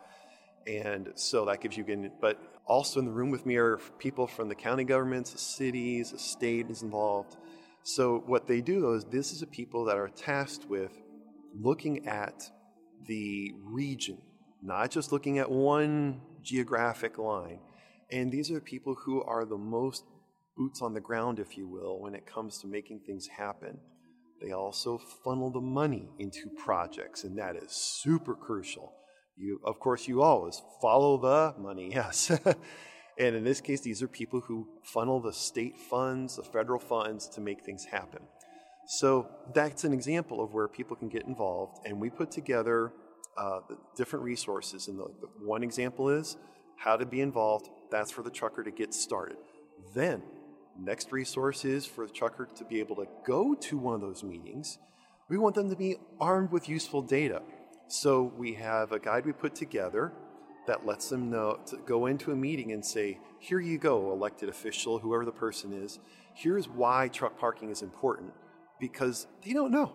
And 0.68 1.14
so 1.16 1.46
that 1.46 1.62
gives 1.62 1.78
you, 1.78 2.12
but 2.20 2.42
also 2.66 3.00
in 3.00 3.06
the 3.06 3.12
room 3.12 3.32
with 3.32 3.46
me 3.46 3.56
are 3.56 3.78
people 4.00 4.28
from 4.28 4.50
the 4.50 4.56
county 4.56 4.84
governments, 4.84 5.40
cities, 5.42 6.14
state 6.18 6.70
is 6.70 6.82
involved. 6.82 7.38
So, 7.88 8.22
what 8.26 8.48
they 8.48 8.60
do 8.60 8.82
though 8.82 8.96
is 8.96 9.06
this 9.06 9.32
is 9.32 9.42
a 9.44 9.48
people 9.48 9.86
that 9.86 9.96
are 9.96 10.10
tasked 10.10 10.66
with 10.70 10.92
looking 11.58 12.06
at 12.06 12.44
the 13.08 13.54
region, 13.64 14.18
not 14.62 14.92
just 14.92 15.14
looking 15.14 15.40
at 15.40 15.50
one 15.50 16.20
geographic 16.44 17.18
line. 17.18 17.62
And 18.12 18.30
these 18.30 18.52
are 18.52 18.60
people 18.60 18.94
who 18.94 19.24
are 19.24 19.46
the 19.46 19.58
most 19.58 20.04
boots 20.58 20.82
on 20.82 20.94
the 20.94 21.00
ground, 21.00 21.40
if 21.40 21.58
you 21.58 21.66
will, 21.66 22.02
when 22.02 22.14
it 22.14 22.26
comes 22.28 22.58
to 22.58 22.68
making 22.68 23.04
things 23.06 23.26
happen. 23.26 23.80
They 24.42 24.52
also 24.52 25.00
funnel 25.24 25.50
the 25.50 25.62
money 25.62 26.10
into 26.20 26.50
projects, 26.58 27.24
and 27.24 27.38
that 27.38 27.56
is 27.56 27.72
super 27.72 28.36
crucial. 28.36 28.92
You, 29.38 29.62
of 29.64 29.80
course, 29.80 30.10
you 30.10 30.22
always 30.24 30.62
follow 30.82 31.18
the 31.18 31.58
money, 31.58 31.92
yes. 31.94 32.38
And 33.20 33.36
in 33.36 33.44
this 33.44 33.62
case, 33.62 33.82
these 33.82 34.04
are 34.04 34.08
people 34.08 34.42
who 34.42 34.68
funnel 34.84 35.20
the 35.20 35.34
state 35.34 35.78
funds, 35.80 36.36
the 36.36 36.44
federal 36.44 36.80
funds 36.80 37.28
to 37.30 37.42
make 37.42 37.64
things 37.64 37.86
happen. 37.86 38.22
So 38.88 39.28
that's 39.54 39.84
an 39.84 39.94
example 39.94 40.42
of 40.42 40.54
where 40.54 40.68
people 40.68 40.96
can 40.96 41.10
get 41.10 41.24
involved. 41.24 41.80
And 41.86 42.00
we 42.00 42.10
put 42.10 42.32
together 42.32 42.94
uh, 43.38 43.60
different 43.96 44.24
resources. 44.24 44.88
And 44.88 45.00
the, 45.00 45.08
the 45.22 45.28
one 45.46 45.64
example 45.64 46.10
is 46.10 46.38
how 46.78 46.96
to 46.96 47.06
be 47.06 47.22
involved. 47.22 47.70
That's 47.92 48.12
for 48.12 48.22
the 48.22 48.30
trucker 48.30 48.64
to 48.64 48.72
get 48.72 48.94
started. 48.94 49.38
Then, 49.94 50.22
next 50.80 51.12
resource 51.12 51.66
is 51.66 51.86
for 51.86 52.06
the 52.06 52.14
trucker 52.14 52.48
to 52.56 52.64
be 52.66 52.80
able 52.80 52.96
to 52.98 53.08
go 53.26 53.56
to 53.56 53.78
one 53.78 53.96
of 53.96 54.02
those 54.02 54.24
meetings. 54.24 54.78
We 55.28 55.38
want 55.38 55.56
them 55.56 55.70
to 55.70 55.76
be 55.76 55.98
armed 56.20 56.52
with 56.52 56.70
useful 56.70 57.02
data. 57.02 57.42
So 57.88 58.32
we 58.38 58.54
have 58.56 58.92
a 58.92 59.00
guide 59.00 59.26
we 59.26 59.34
put 59.34 59.56
together 59.56 60.14
that 60.68 60.86
lets 60.86 61.10
them 61.10 61.30
know 61.30 61.60
to 61.68 61.78
go 61.86 62.06
into 62.06 62.32
a 62.32 62.36
meeting 62.36 62.72
and 62.72 62.86
say, 62.86 63.20
here 63.40 63.60
you 63.60 63.78
go, 63.78 64.12
elected 64.12 64.50
official, 64.50 65.00
whoever 65.00 65.26
the 65.26 65.32
person 65.32 65.74
is, 65.74 66.00
here's 66.34 66.68
why 66.68 67.08
truck 67.08 67.38
parking 67.38 67.70
is 67.70 67.82
important. 67.82 68.34
Because 68.80 69.28
they 69.44 69.54
don't 69.54 69.72
know. 69.72 69.94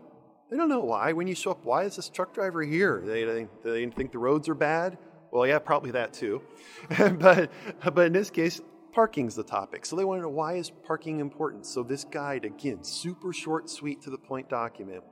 They 0.51 0.57
don't 0.57 0.69
know 0.69 0.81
why. 0.81 1.13
When 1.13 1.27
you 1.27 1.35
show 1.35 1.53
up, 1.53 1.65
why 1.65 1.85
is 1.85 1.97
this 1.97 2.09
truck 2.09 2.35
driver 2.35 2.63
here? 2.63 3.03
They, 3.05 3.25
they, 3.25 3.49
they 3.63 3.87
think 3.87 4.13
the 4.13 4.19
roads 4.19 4.49
are 4.49 4.55
bad? 4.55 4.99
Well, 5.31 5.47
yeah, 5.47 5.59
probably 5.61 5.93
that 5.93 6.13
too. 6.13 6.43
but, 6.99 7.51
but 7.95 8.07
in 8.07 8.13
this 8.13 8.31
case, 8.31 8.61
parking's 8.93 9.35
the 9.35 9.45
topic. 9.45 9.87
So 9.87 9.97
they 9.97 10.05
want 10.05 10.19
to 10.19 10.23
know 10.23 10.29
why 10.29 10.55
is 10.55 10.71
parking 10.71 11.21
important? 11.21 11.65
So 11.65 11.83
this 11.83 12.05
guide, 12.05 12.45
again, 12.45 12.83
super 12.83 13.33
short, 13.33 13.71
sweet, 13.71 14.03
to 14.03 14.11
the 14.11 14.19
point 14.19 14.49
document 14.49 15.05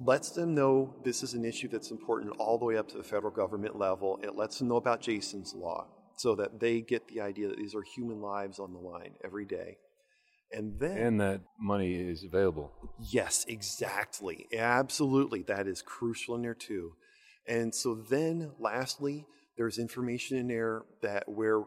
lets 0.00 0.30
them 0.30 0.54
know 0.54 0.94
this 1.04 1.22
is 1.22 1.34
an 1.34 1.44
issue 1.44 1.68
that's 1.68 1.90
important 1.90 2.34
all 2.38 2.58
the 2.58 2.64
way 2.64 2.76
up 2.76 2.88
to 2.88 2.96
the 2.96 3.02
federal 3.02 3.32
government 3.32 3.78
level. 3.78 4.18
It 4.22 4.34
lets 4.36 4.58
them 4.58 4.68
know 4.68 4.76
about 4.76 5.00
Jason's 5.00 5.54
Law 5.54 5.86
so 6.16 6.34
that 6.36 6.60
they 6.60 6.80
get 6.80 7.08
the 7.08 7.20
idea 7.20 7.48
that 7.48 7.58
these 7.58 7.74
are 7.74 7.82
human 7.82 8.20
lives 8.20 8.58
on 8.58 8.72
the 8.72 8.78
line 8.78 9.14
every 9.22 9.44
day. 9.44 9.76
And 10.52 10.78
then. 10.78 10.96
And 10.96 11.20
that 11.20 11.40
money 11.60 11.94
is 11.94 12.24
available. 12.24 12.72
Yes, 13.00 13.44
exactly. 13.48 14.46
Absolutely. 14.56 15.42
That 15.42 15.66
is 15.66 15.82
crucial 15.82 16.36
in 16.36 16.42
there 16.42 16.54
too. 16.54 16.92
And 17.46 17.74
so 17.74 17.94
then, 17.94 18.52
lastly, 18.58 19.26
there's 19.56 19.78
information 19.78 20.38
in 20.38 20.48
there 20.48 20.82
that 21.02 21.28
where 21.28 21.62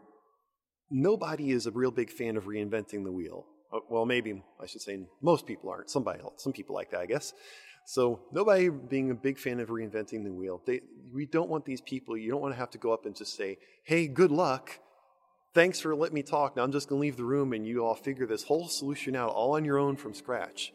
nobody 0.90 1.50
is 1.50 1.66
a 1.66 1.70
real 1.70 1.90
big 1.90 2.10
fan 2.10 2.36
of 2.36 2.44
reinventing 2.44 3.04
the 3.04 3.12
wheel. 3.12 3.46
Uh, 3.72 3.78
well, 3.88 4.04
maybe 4.04 4.42
I 4.60 4.66
should 4.66 4.80
say 4.80 5.06
most 5.22 5.46
people 5.46 5.70
aren't. 5.70 5.90
Somebody 5.90 6.20
else, 6.20 6.42
some 6.42 6.52
people 6.52 6.74
like 6.74 6.90
that, 6.90 7.00
I 7.00 7.06
guess. 7.06 7.32
So 7.86 8.20
nobody 8.32 8.68
being 8.68 9.10
a 9.10 9.14
big 9.14 9.38
fan 9.38 9.60
of 9.60 9.68
reinventing 9.68 10.24
the 10.24 10.32
wheel. 10.32 10.62
They, 10.64 10.80
we 11.12 11.26
don't 11.26 11.50
want 11.50 11.64
these 11.64 11.80
people. 11.80 12.16
You 12.16 12.30
don't 12.30 12.40
want 12.40 12.54
to 12.54 12.58
have 12.58 12.70
to 12.70 12.78
go 12.78 12.92
up 12.92 13.06
and 13.06 13.16
just 13.16 13.36
say, 13.36 13.58
"Hey, 13.82 14.06
good 14.06 14.30
luck. 14.30 14.78
Thanks 15.52 15.80
for 15.80 15.94
letting 15.96 16.14
me 16.14 16.22
talk. 16.22 16.56
Now 16.56 16.62
I'm 16.62 16.72
just 16.72 16.88
going 16.88 17.00
to 17.00 17.02
leave 17.02 17.16
the 17.16 17.24
room 17.24 17.52
and 17.52 17.66
you 17.66 17.84
all 17.84 17.96
figure 17.96 18.26
this 18.26 18.44
whole 18.44 18.68
solution 18.68 19.16
out 19.16 19.30
all 19.30 19.56
on 19.56 19.64
your 19.64 19.78
own 19.78 19.96
from 19.96 20.14
scratch." 20.14 20.72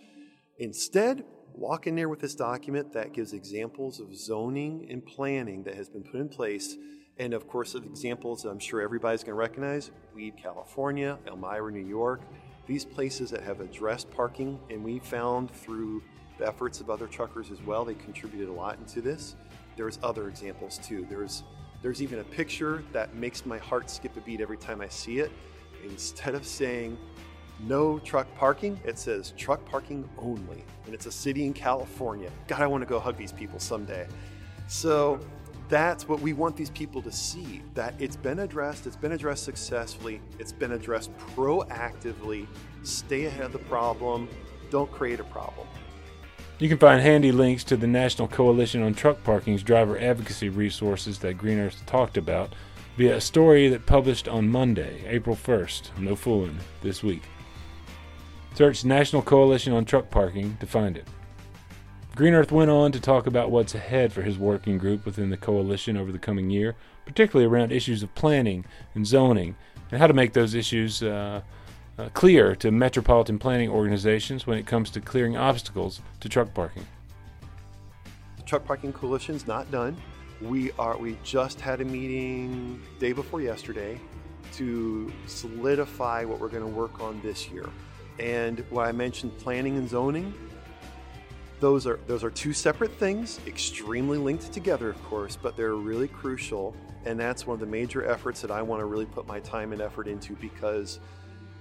Instead, 0.57 1.23
walk 1.53 1.87
in 1.87 1.95
there 1.95 2.09
with 2.09 2.19
this 2.19 2.35
document 2.35 2.93
that 2.93 3.13
gives 3.13 3.33
examples 3.33 3.99
of 3.99 4.15
zoning 4.15 4.87
and 4.89 5.05
planning 5.05 5.63
that 5.63 5.75
has 5.75 5.89
been 5.89 6.03
put 6.03 6.19
in 6.19 6.29
place. 6.29 6.75
And 7.17 7.33
of 7.33 7.47
course, 7.47 7.75
of 7.75 7.85
examples 7.85 8.43
I'm 8.43 8.59
sure 8.59 8.81
everybody's 8.81 9.23
going 9.23 9.35
to 9.35 9.39
recognize 9.39 9.91
Weed, 10.13 10.35
California, 10.41 11.17
Elmira, 11.27 11.71
New 11.71 11.85
York, 11.85 12.21
these 12.67 12.83
places 12.83 13.29
that 13.31 13.41
have 13.43 13.61
addressed 13.61 14.11
parking. 14.11 14.59
And 14.69 14.83
we 14.83 14.99
found 14.99 15.51
through 15.51 16.03
the 16.37 16.47
efforts 16.47 16.81
of 16.81 16.89
other 16.89 17.07
truckers 17.07 17.51
as 17.51 17.61
well. 17.61 17.85
They 17.85 17.95
contributed 17.95 18.49
a 18.49 18.53
lot 18.53 18.77
into 18.77 19.01
this. 19.01 19.35
There's 19.75 19.99
other 20.03 20.27
examples 20.27 20.79
too. 20.79 21.05
There's 21.09 21.43
there's 21.81 22.01
even 22.01 22.19
a 22.19 22.23
picture 22.23 22.83
that 22.93 23.13
makes 23.15 23.45
my 23.45 23.59
heart 23.59 23.89
skip 23.91 24.17
a 24.17 24.21
beat 24.21 24.41
every 24.41 24.57
time 24.57 24.81
I 24.81 24.87
see 24.87 25.19
it. 25.19 25.31
Instead 25.83 26.33
of 26.33 26.45
saying 26.45 26.97
no 27.59 27.99
truck 27.99 28.27
parking, 28.35 28.79
it 28.83 28.97
says 28.97 29.33
truck 29.37 29.63
parking 29.65 30.09
only. 30.17 30.63
And 30.85 30.95
it's 30.95 31.05
a 31.05 31.11
city 31.11 31.45
in 31.45 31.53
California. 31.53 32.31
God, 32.47 32.61
I 32.61 32.67
want 32.67 32.81
to 32.81 32.87
go 32.87 32.99
hug 32.99 33.17
these 33.17 33.31
people 33.31 33.59
someday. 33.59 34.07
So 34.67 35.19
that's 35.69 36.07
what 36.07 36.21
we 36.21 36.33
want 36.33 36.55
these 36.55 36.69
people 36.69 37.01
to 37.01 37.11
see 37.11 37.61
that 37.73 37.95
it's 37.99 38.15
been 38.15 38.39
addressed, 38.39 38.85
it's 38.85 38.95
been 38.95 39.13
addressed 39.13 39.43
successfully, 39.43 40.21
it's 40.39 40.51
been 40.51 40.73
addressed 40.73 41.15
proactively. 41.17 42.47
Stay 42.83 43.25
ahead 43.25 43.45
of 43.45 43.51
the 43.51 43.59
problem, 43.59 44.27
don't 44.69 44.91
create 44.91 45.19
a 45.19 45.23
problem. 45.25 45.67
You 46.57 46.69
can 46.69 46.77
find 46.77 47.01
handy 47.01 47.33
links 47.33 47.65
to 47.65 47.75
the 47.75 47.85
National 47.85 48.29
Coalition 48.29 48.81
on 48.81 48.93
Truck 48.93 49.21
Parking's 49.25 49.61
driver 49.61 49.99
advocacy 49.99 50.47
resources 50.47 51.19
that 51.19 51.37
Grenerth 51.37 51.85
talked 51.85 52.15
about 52.15 52.55
via 52.95 53.17
a 53.17 53.21
story 53.21 53.67
that 53.67 53.85
published 53.85 54.29
on 54.29 54.47
Monday, 54.47 55.03
April 55.05 55.35
1st. 55.35 55.97
No 55.99 56.15
fooling, 56.15 56.57
this 56.81 57.03
week. 57.03 57.23
Search 58.53 58.85
National 58.85 59.21
Coalition 59.21 59.73
on 59.73 59.83
Truck 59.83 60.09
Parking 60.09 60.55
to 60.61 60.65
find 60.65 60.95
it. 60.95 61.05
Grenerth 62.15 62.51
went 62.51 62.71
on 62.71 62.93
to 62.93 63.01
talk 63.01 63.27
about 63.27 63.51
what's 63.51 63.75
ahead 63.75 64.13
for 64.13 64.21
his 64.21 64.37
working 64.37 64.77
group 64.77 65.05
within 65.05 65.31
the 65.31 65.35
coalition 65.35 65.97
over 65.97 66.13
the 66.13 66.17
coming 66.17 66.49
year, 66.49 66.77
particularly 67.05 67.45
around 67.45 67.73
issues 67.73 68.01
of 68.01 68.15
planning 68.15 68.63
and 68.93 69.05
zoning, 69.05 69.57
and 69.91 69.99
how 69.99 70.07
to 70.07 70.13
make 70.13 70.31
those 70.31 70.53
issues 70.53 71.03
uh, 71.03 71.41
uh, 71.97 72.09
clear 72.13 72.55
to 72.57 72.71
metropolitan 72.71 73.39
planning 73.39 73.69
organizations 73.69 74.45
when 74.45 74.57
it 74.57 74.65
comes 74.65 74.89
to 74.91 75.01
clearing 75.01 75.37
obstacles 75.37 76.01
to 76.19 76.29
truck 76.29 76.53
parking. 76.53 76.85
The 78.37 78.43
truck 78.43 78.65
parking 78.65 78.93
coalition's 78.93 79.47
not 79.47 79.71
done. 79.71 79.97
We 80.41 80.71
are 80.73 80.97
we 80.97 81.17
just 81.23 81.61
had 81.61 81.79
a 81.81 81.85
meeting 81.85 82.81
day 82.99 83.13
before 83.13 83.41
yesterday 83.41 83.99
to 84.53 85.11
solidify 85.25 86.25
what 86.25 86.39
we're 86.39 86.49
going 86.49 86.63
to 86.63 86.69
work 86.69 86.99
on 86.99 87.21
this 87.21 87.49
year. 87.49 87.69
And 88.19 88.59
what 88.69 88.87
I 88.87 88.91
mentioned 88.91 89.37
planning 89.37 89.77
and 89.77 89.89
zoning, 89.89 90.33
those 91.59 91.87
are 91.87 91.99
those 92.07 92.23
are 92.23 92.29
two 92.29 92.51
separate 92.51 92.91
things, 92.99 93.39
extremely 93.47 94.17
linked 94.17 94.51
together, 94.51 94.89
of 94.89 95.03
course, 95.05 95.37
but 95.41 95.55
they're 95.55 95.75
really 95.75 96.09
crucial. 96.09 96.75
And 97.05 97.19
that's 97.19 97.45
one 97.45 97.53
of 97.53 97.59
the 97.59 97.67
major 97.67 98.05
efforts 98.05 98.41
that 98.41 98.51
I 98.51 98.61
want 98.61 98.81
to 98.81 98.85
really 98.85 99.05
put 99.05 99.27
my 99.27 99.39
time 99.39 99.71
and 99.73 99.81
effort 99.81 100.07
into 100.07 100.33
because 100.35 100.99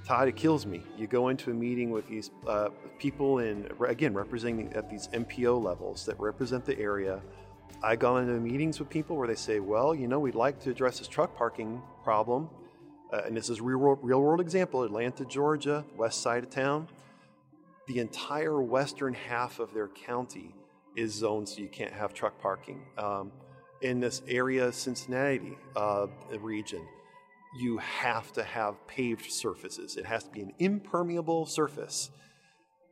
Todd, 0.04 0.28
it 0.28 0.36
kills 0.36 0.66
me. 0.66 0.82
You 0.98 1.06
go 1.06 1.28
into 1.28 1.50
a 1.50 1.54
meeting 1.54 1.90
with 1.90 2.06
these 2.06 2.30
uh, 2.46 2.68
people 2.98 3.38
and 3.38 3.72
again 3.86 4.12
representing 4.14 4.72
at 4.74 4.90
these 4.90 5.08
MPO 5.08 5.62
levels 5.62 6.04
that 6.06 6.18
represent 6.20 6.64
the 6.64 6.78
area. 6.78 7.22
I 7.82 7.96
go 7.96 8.18
into 8.18 8.32
meetings 8.34 8.78
with 8.78 8.88
people 8.88 9.16
where 9.16 9.26
they 9.26 9.34
say, 9.34 9.60
"Well, 9.60 9.94
you 9.94 10.06
know, 10.06 10.18
we'd 10.18 10.34
like 10.34 10.60
to 10.60 10.70
address 10.70 10.98
this 10.98 11.08
truck 11.08 11.34
parking 11.36 11.82
problem." 12.02 12.50
Uh, 13.12 13.22
and 13.26 13.36
this 13.36 13.48
is 13.48 13.60
real 13.60 13.78
world, 13.78 13.98
real 14.02 14.20
world 14.20 14.40
example 14.40 14.82
Atlanta, 14.82 15.24
Georgia, 15.24 15.84
west 15.96 16.20
side 16.20 16.44
of 16.44 16.50
town 16.50 16.88
the 17.86 17.98
entire 17.98 18.60
western 18.62 19.14
half 19.14 19.58
of 19.58 19.74
their 19.74 19.88
county 19.88 20.54
is 20.96 21.12
zoned 21.12 21.48
so 21.48 21.60
you 21.60 21.68
can't 21.68 21.92
have 21.92 22.14
truck 22.14 22.40
parking. 22.40 22.82
Um, 22.96 23.32
in 23.82 24.00
this 24.00 24.22
area, 24.26 24.72
Cincinnati 24.72 25.58
uh, 25.76 26.06
region, 26.40 26.86
you 27.60 27.78
have 27.78 28.32
to 28.32 28.42
have 28.42 28.86
paved 28.86 29.30
surfaces. 29.30 29.96
It 29.96 30.06
has 30.06 30.24
to 30.24 30.30
be 30.30 30.40
an 30.40 30.52
impermeable 30.58 31.46
surface. 31.46 32.10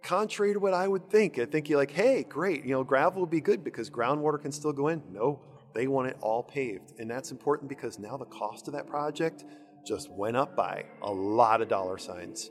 Contrary 0.03 0.53
to 0.53 0.59
what 0.59 0.75
I 0.75 0.89
would 0.89 1.11
think, 1.11 1.39
I 1.39 1.45
think 1.45 1.69
you're 1.69 1.79
like, 1.79 1.93
hey, 1.93 2.25
great, 2.29 2.65
you 2.65 2.73
know, 2.73 2.85
gravel 2.85 3.21
would 3.21 3.31
be 3.31 3.41
good 3.41 3.63
because 3.63 3.91
groundwater 3.91 4.41
can 4.41 4.53
still 4.53 4.73
go 4.73 4.89
in. 4.89 5.03
No, 5.11 5.41
they 5.75 5.87
want 5.87 6.09
it 6.09 6.17
all 6.21 6.43
paved. 6.43 6.95
And 6.99 7.11
that's 7.11 7.31
important 7.31 7.69
because 7.69 7.99
now 7.99 8.17
the 8.17 8.25
cost 8.25 8.67
of 8.67 8.75
that 8.75 8.87
project 8.87 9.45
just 9.87 10.11
went 10.11 10.37
up 10.37 10.57
by 10.57 10.85
a 11.03 11.13
lot 11.13 11.61
of 11.61 11.69
dollar 11.69 11.99
signs 11.99 12.51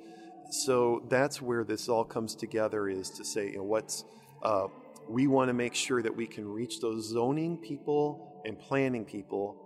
so 0.52 1.02
that's 1.08 1.42
where 1.42 1.64
this 1.64 1.88
all 1.88 2.04
comes 2.04 2.36
together 2.36 2.90
is 2.90 3.10
to 3.12 3.24
say, 3.24 3.52
you 3.52 3.58
know, 3.58 3.64
what's, 3.64 4.04
uh, 4.44 4.68
we 5.08 5.28
want 5.28 5.48
to 5.48 5.54
make 5.54 5.74
sure 5.74 6.02
that 6.02 6.16
we 6.16 6.28
can 6.28 6.48
reach 6.48 6.82
those 6.82 7.08
zoning 7.08 7.58
people 7.58 8.42
and 8.46 8.60
planning 8.60 9.06
people 9.06 9.61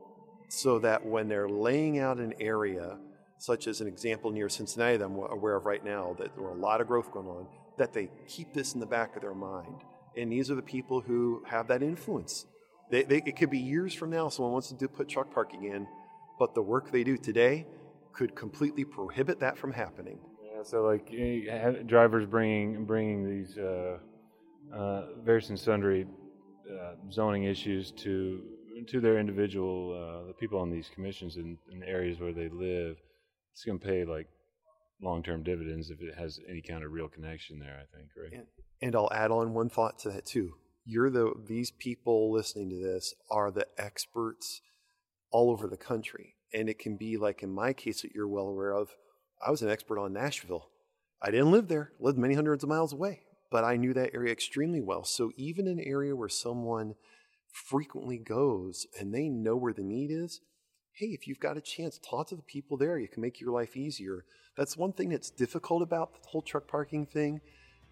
so 0.56 0.80
that 0.80 1.06
when 1.06 1.28
they're 1.28 1.50
laying 1.50 2.00
out 2.00 2.18
an 2.18 2.34
area, 2.39 2.98
such 3.38 3.68
as 3.68 3.82
an 3.82 3.88
example 3.88 4.32
near 4.32 4.48
Cincinnati 4.48 4.96
that 4.96 5.04
I'm 5.04 5.18
aware 5.18 5.58
of 5.58 5.65
right 5.65 5.84
now, 5.84 6.15
that 6.18 6.34
there 6.34 6.46
are 6.46 6.52
a 6.52 6.60
lot 6.60 6.80
of 6.80 6.88
growth 6.88 7.12
going 7.12 7.28
on, 7.28 7.48
that 7.78 7.91
they 7.91 8.10
keep 8.28 8.54
this 8.54 8.74
in 8.74 8.80
the 8.80 8.86
back 8.86 9.18
of 9.18 9.22
their 9.22 9.34
mind. 9.34 9.82
And 10.15 10.32
these 10.32 10.50
are 10.50 10.56
the 10.56 10.62
people 10.62 11.02
who 11.02 11.44
have 11.46 11.68
that 11.68 11.84
influence. 11.84 12.46
They, 12.89 13.04
they, 13.04 13.22
it 13.26 13.36
could 13.36 13.50
be 13.50 13.60
years 13.60 13.94
from 13.94 14.12
now, 14.12 14.30
someone 14.30 14.54
wants 14.54 14.70
to 14.70 14.76
do, 14.76 14.88
put 14.88 15.10
truck 15.10 15.34
parking 15.34 15.65
in, 15.65 15.88
but 16.39 16.56
the 16.56 16.62
work 16.62 16.89
they 16.89 17.04
do 17.04 17.18
today 17.18 17.68
could 18.13 18.34
completely 18.34 18.86
prohibit 18.86 19.41
that 19.41 19.58
from 19.58 19.74
happening 19.74 20.18
Yeah, 20.41 20.63
so 20.63 20.84
like 20.84 21.12
drivers 21.86 22.26
bringing 22.26 22.86
bringing 22.86 23.30
these 23.30 23.58
uh, 23.58 23.98
uh, 24.74 25.08
various 25.22 25.50
and 25.50 25.60
sundry 25.60 26.08
uh, 26.72 26.94
zoning 27.12 27.44
issues 27.44 27.91
to 27.91 28.41
to 28.88 28.99
their 28.99 29.19
individual 29.19 29.93
uh, 29.93 30.27
the 30.27 30.33
people 30.33 30.59
on 30.59 30.69
these 30.69 30.89
commissions 30.93 31.38
in, 31.38 31.57
in 31.71 31.83
areas 31.83 32.19
where 32.19 32.33
they 32.33 32.49
live. 32.49 32.97
It's 33.53 33.63
going 33.63 33.79
to 33.79 33.85
pay 33.85 34.03
like 34.03 34.27
long 35.01 35.23
term 35.23 35.43
dividends 35.43 35.89
if 35.89 36.01
it 36.01 36.15
has 36.17 36.39
any 36.49 36.61
kind 36.61 36.83
of 36.83 36.91
real 36.91 37.07
connection 37.07 37.59
there. 37.59 37.75
I 37.75 37.97
think, 37.97 38.09
right? 38.21 38.33
And, 38.33 38.47
and 38.81 38.95
I'll 38.95 39.11
add 39.13 39.31
on 39.31 39.53
one 39.53 39.69
thought 39.69 39.99
to 39.99 40.09
that 40.09 40.25
too. 40.25 40.53
You're 40.83 41.09
the 41.09 41.33
these 41.47 41.71
people 41.71 42.31
listening 42.31 42.69
to 42.69 42.75
this 42.75 43.13
are 43.31 43.51
the 43.51 43.67
experts 43.77 44.61
all 45.31 45.49
over 45.51 45.67
the 45.67 45.77
country, 45.77 46.35
and 46.53 46.69
it 46.69 46.79
can 46.79 46.97
be 46.97 47.17
like 47.17 47.43
in 47.43 47.53
my 47.53 47.73
case 47.73 48.01
that 48.01 48.11
you're 48.13 48.27
well 48.27 48.47
aware 48.47 48.73
of 48.73 48.89
I 49.45 49.51
was 49.51 49.61
an 49.61 49.69
expert 49.69 49.99
on 49.99 50.13
Nashville. 50.13 50.69
I 51.21 51.31
didn't 51.31 51.51
live 51.51 51.67
there, 51.67 51.91
lived 51.99 52.17
many 52.17 52.35
hundreds 52.35 52.63
of 52.63 52.69
miles 52.69 52.93
away, 52.93 53.21
but 53.51 53.63
I 53.63 53.77
knew 53.77 53.93
that 53.93 54.11
area 54.13 54.31
extremely 54.31 54.81
well. 54.81 55.03
So 55.03 55.31
even 55.38 55.67
an 55.67 55.79
area 55.79 56.15
where 56.15 56.29
someone 56.29 56.95
frequently 57.56 58.18
goes 58.18 58.86
and 59.00 59.13
they 59.13 59.30
know 59.30 59.56
where 59.56 59.74
the 59.74 59.84
need 59.84 60.12
is, 60.12 60.41
hey, 60.91 61.08
if 61.08 61.28
you've 61.28 61.39
got 61.39 61.58
a 61.58 61.62
chance, 61.62 62.00
talk 62.00 62.28
to 62.28 62.36
the 62.36 62.41
people 62.41 62.78
there. 62.78 63.00
You 63.00 63.08
can 63.08 63.22
make 63.22 63.39
your 63.39 63.52
life 63.52 63.78
easier. 63.78 64.26
That's 64.58 64.78
one 64.78 64.94
thing 64.94 65.10
that's 65.10 65.30
difficult 65.30 65.82
about 65.82 66.13
the 66.13 66.28
whole 66.28 66.41
truck 66.41 66.68
parking 66.68 67.06
thing. 67.06 67.41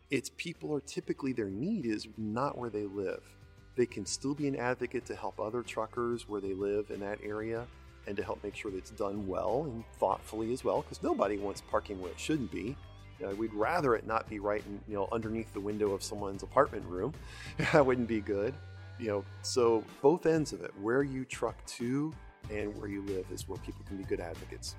It's 0.09 0.29
people 0.37 0.73
are 0.75 0.81
typically 0.81 1.33
their 1.33 1.49
need 1.49 1.85
is 1.85 2.07
not 2.17 2.57
where 2.57 2.69
they 2.69 2.85
live. 2.85 3.23
They 3.75 3.85
can 3.85 4.05
still 4.05 4.35
be 4.35 4.47
an 4.47 4.55
advocate 4.55 5.05
to 5.07 5.15
help 5.15 5.39
other 5.39 5.63
truckers 5.63 6.27
where 6.27 6.41
they 6.41 6.53
live 6.53 6.91
in 6.91 6.99
that 6.99 7.19
area 7.23 7.65
and 8.05 8.15
to 8.17 8.23
help 8.23 8.43
make 8.43 8.55
sure 8.55 8.69
that 8.69 8.77
it's 8.77 8.91
done 8.91 9.27
well 9.27 9.63
and 9.63 9.83
thoughtfully 9.97 10.51
as 10.51 10.63
well, 10.63 10.81
because 10.81 11.01
nobody 11.01 11.37
wants 11.37 11.61
parking 11.71 12.01
where 12.01 12.11
it 12.11 12.19
shouldn't 12.19 12.51
be. 12.51 12.75
You 13.19 13.27
know, 13.27 13.35
we'd 13.35 13.53
rather 13.53 13.95
it 13.95 14.05
not 14.05 14.29
be 14.29 14.39
right 14.39 14.63
in, 14.65 14.81
you 14.87 14.95
know 14.95 15.07
underneath 15.11 15.51
the 15.53 15.61
window 15.61 15.91
of 15.91 16.03
someone's 16.03 16.43
apartment 16.43 16.85
room. 16.85 17.13
that 17.71 17.85
wouldn't 17.85 18.07
be 18.07 18.19
good. 18.19 18.53
You 19.03 19.09
know, 19.09 19.25
so 19.41 19.83
both 20.01 20.25
ends 20.25 20.53
of 20.53 20.61
it, 20.61 20.71
where 20.81 21.03
you 21.03 21.25
truck 21.25 21.57
to 21.65 22.13
and 22.49 22.73
where 22.77 22.87
you 22.87 23.01
live, 23.01 23.25
is 23.33 23.49
where 23.49 23.57
people 23.57 23.83
can 23.85 23.97
be 23.97 24.05
good 24.05 24.21
advocates. 24.21 24.77